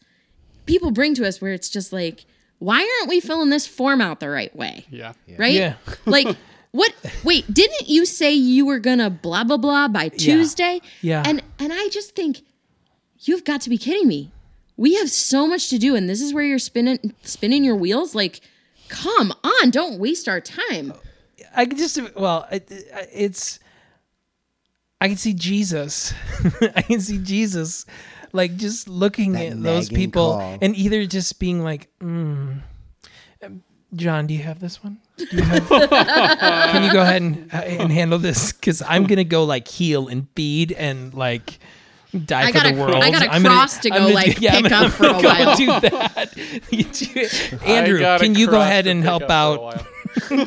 [0.65, 2.25] people bring to us where it's just like,
[2.59, 4.87] why aren't we filling this form out the right way?
[4.91, 5.13] Yeah.
[5.37, 5.53] Right?
[5.55, 5.75] Yeah.
[6.07, 6.37] like,
[6.71, 6.95] what?
[7.25, 10.81] Wait, didn't you say you were gonna blah blah blah by Tuesday?
[11.03, 11.23] Yeah.
[11.27, 12.43] And and I just think
[13.21, 14.31] you've got to be kidding me.
[14.77, 18.15] We have so much to do, and this is where you're spinning spinning your wheels.
[18.15, 18.41] Like,
[18.89, 20.93] come on, don't waste our time.
[21.55, 22.71] I can just well, it,
[23.13, 23.59] it's
[25.01, 26.13] I can see Jesus.
[26.75, 27.87] I can see Jesus
[28.33, 30.59] like just looking That at those people call.
[30.61, 32.61] and either just being like, mm.
[33.95, 34.99] John, do you have this one?
[35.17, 38.53] You have, can you go ahead and, uh, and handle this?
[38.53, 41.59] Because I'm gonna go like heal and feed and like
[42.25, 42.95] die I for got the a- world.
[43.03, 45.07] I got a I'm gonna- cross to go, gonna like, I'm pick gonna up for
[45.07, 45.57] a go while.
[45.57, 46.37] Do that.
[46.71, 49.37] You do- Andrew, I got a can you go ahead and help up for a
[49.37, 49.87] out while.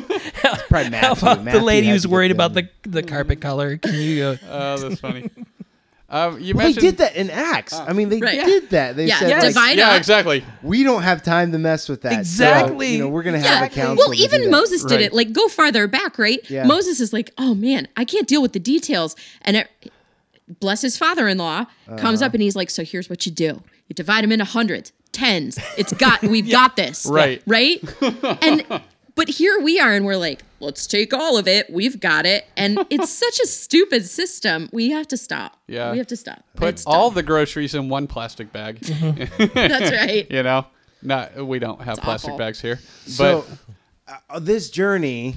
[0.69, 1.27] Probably How Matthew.
[1.29, 3.77] about the lady had who's worried about the the carpet color?
[3.77, 4.37] Can you go?
[4.49, 5.29] Oh, that's funny.
[6.11, 7.71] Um, you Well, they did that in Acts.
[7.75, 8.43] I mean, they Right.
[8.43, 8.95] did that.
[8.95, 9.43] They Yeah, said, Yes.
[9.43, 10.43] like, divide Yeah, exactly.
[10.63, 12.13] we don't have time to mess with that.
[12.13, 12.93] So, Exactly.
[12.93, 13.59] you know, we're going to Yeah.
[13.59, 13.97] have a council.
[14.09, 14.49] Well, even.
[14.49, 15.01] Moses did Right.
[15.01, 15.13] it.
[15.13, 16.39] Like, go farther back, right?
[16.49, 16.63] Yeah.
[16.65, 19.15] Moses is like, oh man, I can't deal with the details.
[19.43, 19.67] And it,
[20.59, 21.65] bless his father in law
[21.97, 22.27] comes Uh-huh.
[22.27, 25.59] up and he's like, so here's what you do you divide them into hundreds, tens.
[25.77, 27.05] It's got, we've got this.
[27.05, 27.41] Right.
[27.47, 27.79] Right.
[28.41, 28.65] And,
[29.15, 31.69] but here we are and we're like, let's take all of it.
[31.71, 32.45] We've got it.
[32.55, 34.69] And it's such a stupid system.
[34.71, 35.57] We have to stop.
[35.67, 35.91] Yeah.
[35.91, 36.43] We have to stop.
[36.55, 37.15] Put It's all dumb.
[37.15, 38.79] the groceries in one plastic bag.
[38.79, 40.29] That's right.
[40.31, 40.67] you know,
[41.01, 42.37] not we don't have plastic awful.
[42.37, 42.79] bags here.
[43.07, 43.45] So,
[44.05, 45.35] But uh, this journey,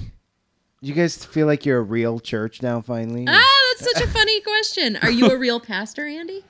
[0.81, 3.25] you guys feel like you're a real church now, finally?
[3.27, 4.97] Ah, that's such a funny question.
[4.97, 6.43] Are you a real pastor, Andy?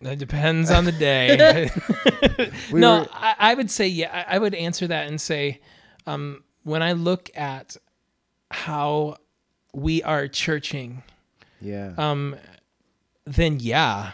[0.00, 1.70] It depends on the day.
[2.72, 4.24] We no, were- I, I would say yeah.
[4.28, 5.60] I, I would answer that and say,
[6.06, 7.76] um, when I look at
[8.50, 9.16] how
[9.74, 11.02] we are churching,
[11.60, 11.92] yeah.
[11.98, 12.36] um,
[13.24, 14.12] then yeah,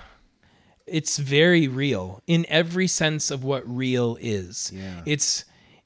[0.86, 4.72] it's very real in every sense of what real is.
[4.74, 5.02] Yeah.
[5.06, 5.44] It's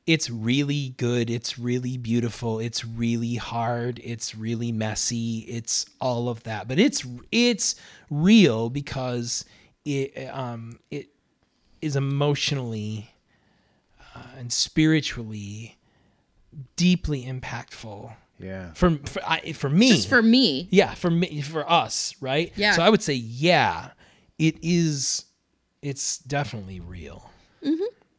[0.09, 6.45] it's really good, it's really beautiful, it's really hard, it's really messy, it's all of
[6.45, 6.67] that.
[6.67, 7.75] But it's it's
[8.09, 9.45] real because
[9.85, 11.11] it um it
[11.83, 13.11] is emotionally
[14.17, 15.77] uh, and spiritually
[16.77, 18.73] deeply impactful Yeah.
[18.73, 19.91] for for, I, for me.
[19.91, 20.69] Just for me.
[20.71, 22.51] yeah, for me, for us, right?
[22.57, 22.73] Yeah.
[22.73, 23.91] So I would say, yeah,
[24.39, 25.27] it is.
[25.83, 27.31] It's definitely real.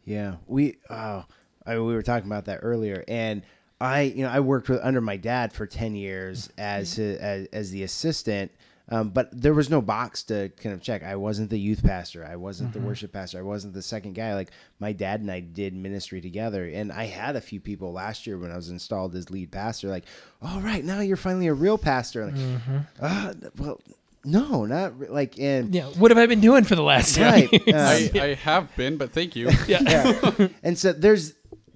[0.06, 1.26] Yeah, we oh,
[1.70, 3.44] I, we were talking about that earlier, and
[3.80, 7.48] I you know I worked with under my dad for ten years as his, as,
[7.54, 8.52] as the assistant.
[8.92, 11.04] Um, but there was no box to kind of check.
[11.04, 12.26] I wasn't the youth pastor.
[12.26, 13.38] I wasn't the worship pastor.
[13.38, 14.34] I wasn't the second guy.
[14.34, 14.50] Like
[14.80, 16.68] my dad and I did ministry together.
[16.68, 19.90] And I had a few people last year when I was installed as lead pastor,
[19.90, 20.06] like,
[20.42, 22.26] all right, now you're finally a real pastor.
[22.26, 22.62] Like,
[23.00, 23.80] uh, well,
[24.26, 25.86] no, not re- like, and Yeah.
[25.86, 27.52] What have I been doing for the last right.
[27.52, 27.64] years?
[28.16, 29.52] um, I, I have been, but thank you.
[29.68, 30.32] yeah.
[30.64, 31.34] and so there's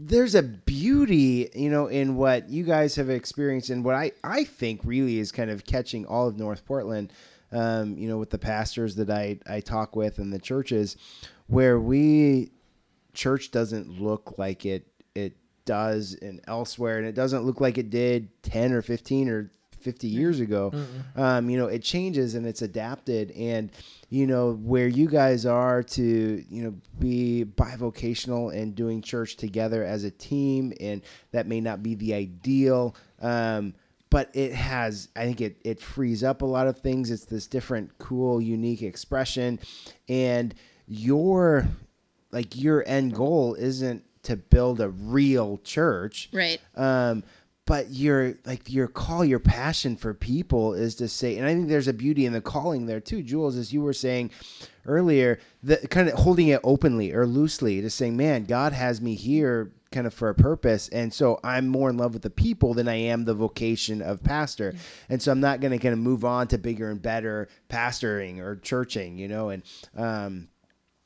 [0.08, 4.44] there's a beauty, you know, in what you guys have experienced and what I, I
[4.44, 7.14] think really is kind of catching all of North Portland,
[7.52, 10.98] um, you know, with the pastors that I, I talk with and the churches
[11.48, 12.52] where we
[13.14, 15.34] church doesn't look like it it
[15.66, 16.98] does in elsewhere.
[16.98, 19.52] And it doesn't look like it did 10 or 15 or
[19.84, 20.72] 50 years ago
[21.16, 23.32] um, you know it changes and it's adapted.
[23.32, 23.72] And
[24.10, 29.84] you know where you guys are to you know be bivocational and doing church together
[29.84, 33.74] as a team and that may not be the ideal um,
[34.12, 37.10] but it has i think it, it frees up a lot of things.
[37.10, 39.60] It's this different cool unique expression.
[40.08, 40.54] And
[40.88, 41.68] your
[42.32, 46.30] like your end goal isn't to build a real church.
[46.32, 46.60] Right.
[46.76, 47.24] um
[47.66, 51.68] but your like your call your passion for people is to say and i think
[51.70, 54.30] there's a beauty in the calling there too jules as you were saying
[54.86, 59.16] earlier the kind of holding it openly or loosely to saying man god has me
[59.16, 62.74] here kind of for a purpose and so i'm more in love with the people
[62.74, 64.74] than i am the vocation of pastor
[65.08, 68.40] and so i'm not going to kind of move on to bigger and better pastoring
[68.40, 69.64] or churching you know and
[69.96, 70.48] um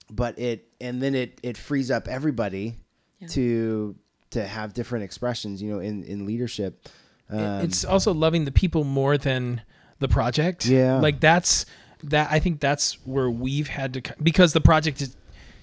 [0.09, 2.75] but it and then it it frees up everybody
[3.19, 3.27] Yeah.
[3.29, 3.95] to
[4.31, 6.87] to have different expressions you know in in leadership
[7.29, 9.61] um, it's also loving the people more than
[9.99, 10.65] the project.
[10.65, 10.99] Yeah.
[10.99, 11.65] Like that's
[12.03, 15.15] that I think that's where we've had to because the project is,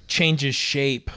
[0.06, 1.10] changes shape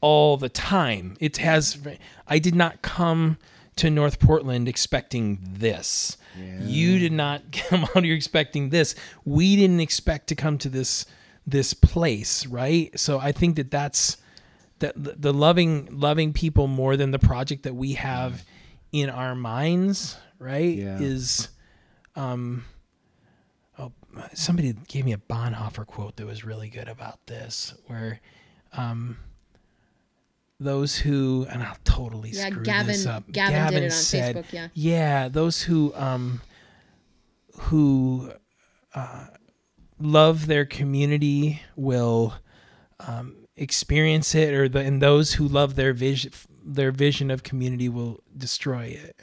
[0.00, 1.16] all the time.
[1.20, 1.78] It has
[2.26, 3.38] I did not come
[3.76, 6.16] to North Portland expecting this.
[6.60, 8.94] You did not come out here expecting this.
[9.24, 11.06] We didn't expect to come to this
[11.46, 12.98] this place, right?
[12.98, 14.18] So I think that that's that
[14.80, 18.44] the, the loving loving people more than the project that we have
[18.92, 20.76] in our minds, right?
[20.76, 20.98] Yeah.
[21.00, 21.48] Is
[22.16, 22.64] um
[23.78, 23.92] oh
[24.34, 28.20] somebody gave me a Bonhoeffer quote that was really good about this where
[28.72, 29.16] um
[30.60, 33.30] those who and I'll totally Yeah, screw Gavin- this up.
[33.30, 34.68] Gavin did it on said, Facebook, yeah.
[34.74, 36.40] Yeah, those who um
[37.60, 38.32] who
[38.94, 39.26] uh,
[40.00, 42.34] love their community will
[43.00, 46.32] um, experience it, or the and those who love their vision
[46.64, 49.16] their vision of community will destroy it.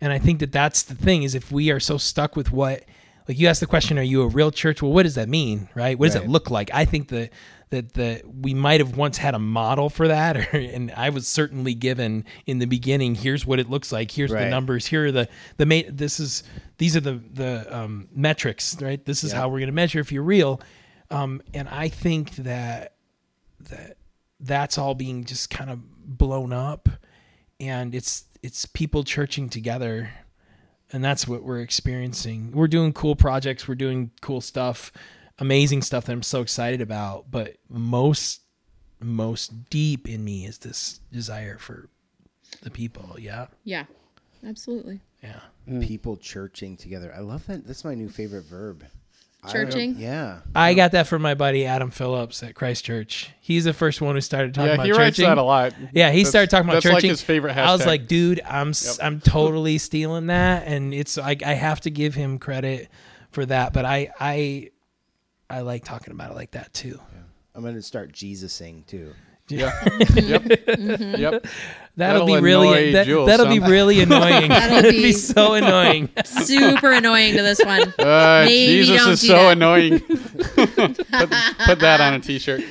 [0.00, 2.84] And I think that that's the thing is if we are so stuck with what
[3.26, 4.82] like you asked the question, are you a real church?
[4.82, 5.98] Well, what does that mean, right?
[5.98, 6.24] What does Right.
[6.24, 6.70] it look like?
[6.74, 7.30] I think that
[7.70, 11.26] that that we might have once had a model for that, or, and I was
[11.26, 13.14] certainly given in the beginning.
[13.14, 14.10] Here's what it looks like.
[14.10, 14.86] Here's the numbers.
[14.86, 16.44] Here are the the ma- This is
[16.78, 19.02] these are the the um, metrics, right?
[19.04, 19.38] This is Yeah.
[19.40, 20.60] how we're going to measure if you're real.
[21.10, 22.93] Um, and I think that
[23.70, 23.96] that
[24.40, 26.88] that's all being just kind of blown up,
[27.60, 30.10] and it's it's people churching together
[30.92, 32.52] and that's what we're experiencing.
[32.52, 34.92] We're doing cool projects, we're doing cool stuff,
[35.38, 38.42] amazing stuff that I'm so excited about, but most
[39.00, 41.88] most deep in me is this desire for
[42.62, 43.46] the people, yeah.
[43.64, 43.84] Yeah.
[44.46, 45.00] Absolutely.
[45.22, 45.40] Yeah.
[45.80, 48.84] people churching together i love that that's my new favorite verb
[49.44, 49.96] I Churching?
[49.98, 53.30] yeah I got that from my buddy Adam Phillips at Christ Church.
[53.40, 55.28] He's the first one who started talking yeah, about he writes churching.
[55.28, 55.74] that a lot.
[55.92, 56.94] Yeah, he That's- started talking about that's churching.
[56.96, 57.66] like his favorite hashtag.
[57.66, 59.06] I was like, dude, I'm s Yep.
[59.06, 62.88] am totally stealing that, and it's I, I have to give him credit
[63.32, 63.72] for that.
[63.72, 64.70] But I I
[65.50, 66.98] I like talking about it like that too.
[67.54, 69.12] i'm gonna start jesusing too
[69.48, 69.72] yeah,
[70.14, 71.20] yep, Mm-hmm.
[71.20, 71.46] yep.
[71.96, 74.48] That'll, That'll be really annoy that, that'll be really annoying.
[74.48, 76.08] That'll that'll be, be- so annoying.
[76.24, 77.82] Super annoying to this one.
[77.98, 79.52] Uh, Maybe Jesus don't is do so that.
[79.52, 80.00] annoying.
[80.00, 81.30] put,
[81.66, 82.62] put that on a t-shirt.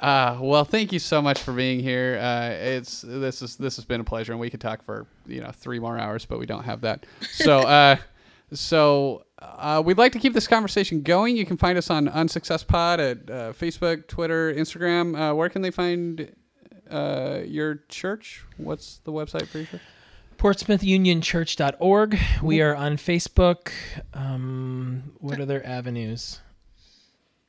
[0.00, 2.18] Uh, well, thank you so much for being here.
[2.20, 5.40] Uh, it's this is this has been a pleasure, and we could talk for you
[5.40, 7.06] know three more hours, but we don't have that.
[7.30, 7.96] So, uh,
[8.52, 9.24] so
[9.58, 11.36] uh, we'd like to keep this conversation going.
[11.36, 15.18] You can find us on Unsuccess Pod at uh, Facebook, Twitter, Instagram.
[15.18, 16.32] Uh, where can they find
[16.90, 18.44] uh, your church?
[18.56, 19.80] What's the website for your church?
[20.38, 22.18] PortsmouthUnionChurch.org.
[22.42, 23.70] We are on Facebook.
[24.14, 26.40] Um, what other avenues?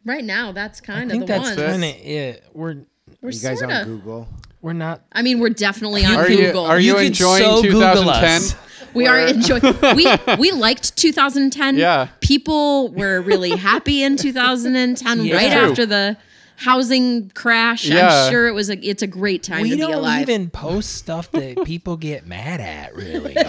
[0.05, 1.55] Right now, that's I kind of think the that's one.
[1.55, 2.43] kind of it.
[2.53, 2.83] We're
[3.21, 4.27] We're you guys sort on google
[4.61, 5.01] We're not.
[5.11, 6.65] I mean, we're definitely on Are you Google.
[6.65, 8.35] are you, can enjoying so Google 2010?
[8.35, 8.55] us.
[8.93, 9.61] We are enjoying.
[9.95, 10.07] We
[10.37, 11.77] we liked 2010.
[11.77, 12.07] Yeah.
[12.21, 15.35] people were really happy in 2010, Yeah.
[15.35, 15.69] right True.
[15.69, 16.17] after the
[16.55, 17.85] housing crash.
[17.85, 18.07] Yeah.
[18.25, 18.77] I'm sure it was a.
[18.87, 20.21] It's a great time We to be don't alive.
[20.29, 22.95] even post stuff that people get mad at.
[22.95, 23.35] Really.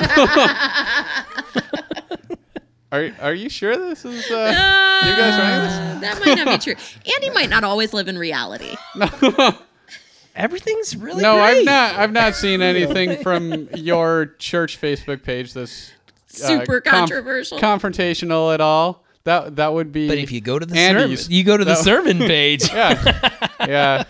[2.93, 5.73] Are are you sure this is uh, you guys writing this?
[5.75, 6.75] Uh, that might not be true.
[7.16, 8.77] Andy might not always live in reality.
[10.36, 15.93] Everything's really No, I've not I've not seen anything from your church Facebook page that's
[16.43, 17.59] uh, Super conf- controversial.
[17.59, 19.05] confrontational at all.
[19.24, 21.23] That that would be But if you go to the Andy's.
[21.23, 22.69] sermon, you go to the sermon page.
[22.73, 23.31] yeah.
[23.61, 24.05] yeah.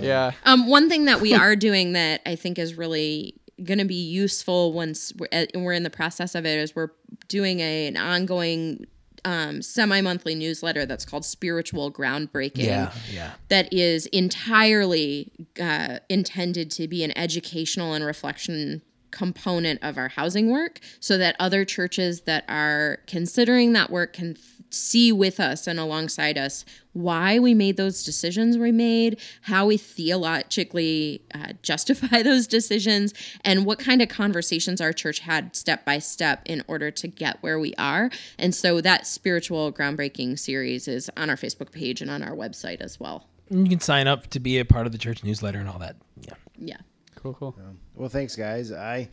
[0.00, 0.32] Yeah.
[0.44, 3.94] Um, one thing that we are doing that I think is really going to be
[3.94, 6.90] useful once we're, uh, we're in the process of it is we're
[7.28, 8.86] doing a, an ongoing
[9.24, 12.64] um, semi-monthly newsletter that's called Spiritual Groundbreaking.
[12.66, 13.32] yeah, yeah.
[13.48, 18.82] that is entirely uh, intended to be an educational and reflection
[19.12, 24.34] component of our housing work so that other churches that are considering that work can
[24.72, 29.76] see with us and alongside us why we made those decisions we made, how we
[29.76, 35.98] theologically uh, justify those decisions, and what kind of conversations our church had step by
[35.98, 38.10] step in order to get where we are.
[38.38, 42.80] And so that spiritual groundbreaking series is on our Facebook page and on our website
[42.80, 43.26] as well.
[43.50, 45.96] You can sign up to be a part of the church newsletter and all that.
[46.20, 46.34] Yeah.
[46.58, 46.76] Yeah.
[47.16, 47.56] Cool, cool.
[47.94, 48.72] Well, thanks, guys.
[48.72, 49.08] I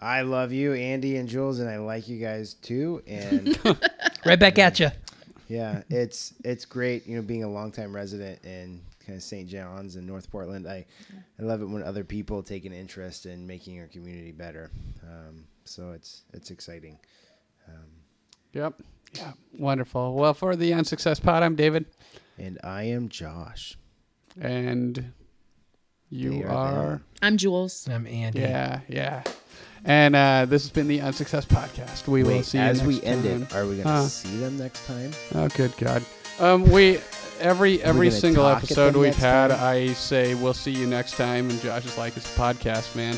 [0.00, 3.02] I love you, Andy and Jules, and I like you guys too.
[3.06, 3.58] And
[4.24, 4.90] Right back at you.
[5.48, 9.48] yeah, it's it's great, you know, being a longtime resident in kind of St.
[9.48, 10.66] John's and North Portland.
[10.68, 10.84] I
[11.38, 14.70] I love it when other people take an interest in making our community better.
[15.02, 16.98] Um, so it's it's exciting.
[18.54, 18.80] Yep.
[19.14, 19.32] Yeah.
[19.58, 20.14] Wonderful.
[20.14, 21.84] Well, for the Unsuccess Pod, I'm David.
[22.38, 23.76] And I am Josh.
[24.40, 25.12] And
[26.08, 27.02] you They are are.
[27.20, 27.86] I'm Jules.
[27.90, 28.40] I'm Andy.
[28.40, 29.22] Yeah, yeah.
[29.84, 32.06] And uh, this has been the Unsuccess Podcast.
[32.08, 33.42] We will see you as we end time.
[33.44, 34.02] it, are we going to Huh.
[34.02, 35.12] see them next time?
[35.34, 36.04] Oh, good God.
[36.40, 36.98] Um, we
[37.40, 39.60] every every single episode we've had, time?
[39.60, 43.16] I say we'll see you next time, and Josh is like, "It's a podcast, man.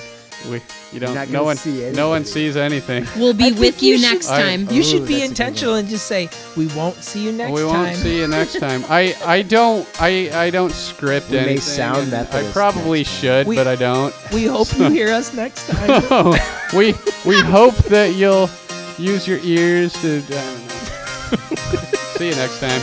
[0.49, 0.62] We
[0.93, 3.07] you don't not no one see no one sees anything.
[3.17, 4.69] We'll be with you you, should- next I- time.
[4.71, 7.33] You Ooh, should be that's a good intentional and just say, "We won't see you
[7.33, 8.85] next time." We won't see you next time.
[8.89, 11.61] I I don't I I don't script We may anything.
[11.61, 14.15] sound and I probably should, We- but I don't.
[14.33, 16.39] We hope you hear us next time.
[16.75, 16.95] we
[17.27, 18.49] we hope that you'll
[18.99, 20.23] use your ears to.
[20.27, 20.69] I don't know.
[22.17, 22.81] see you next time.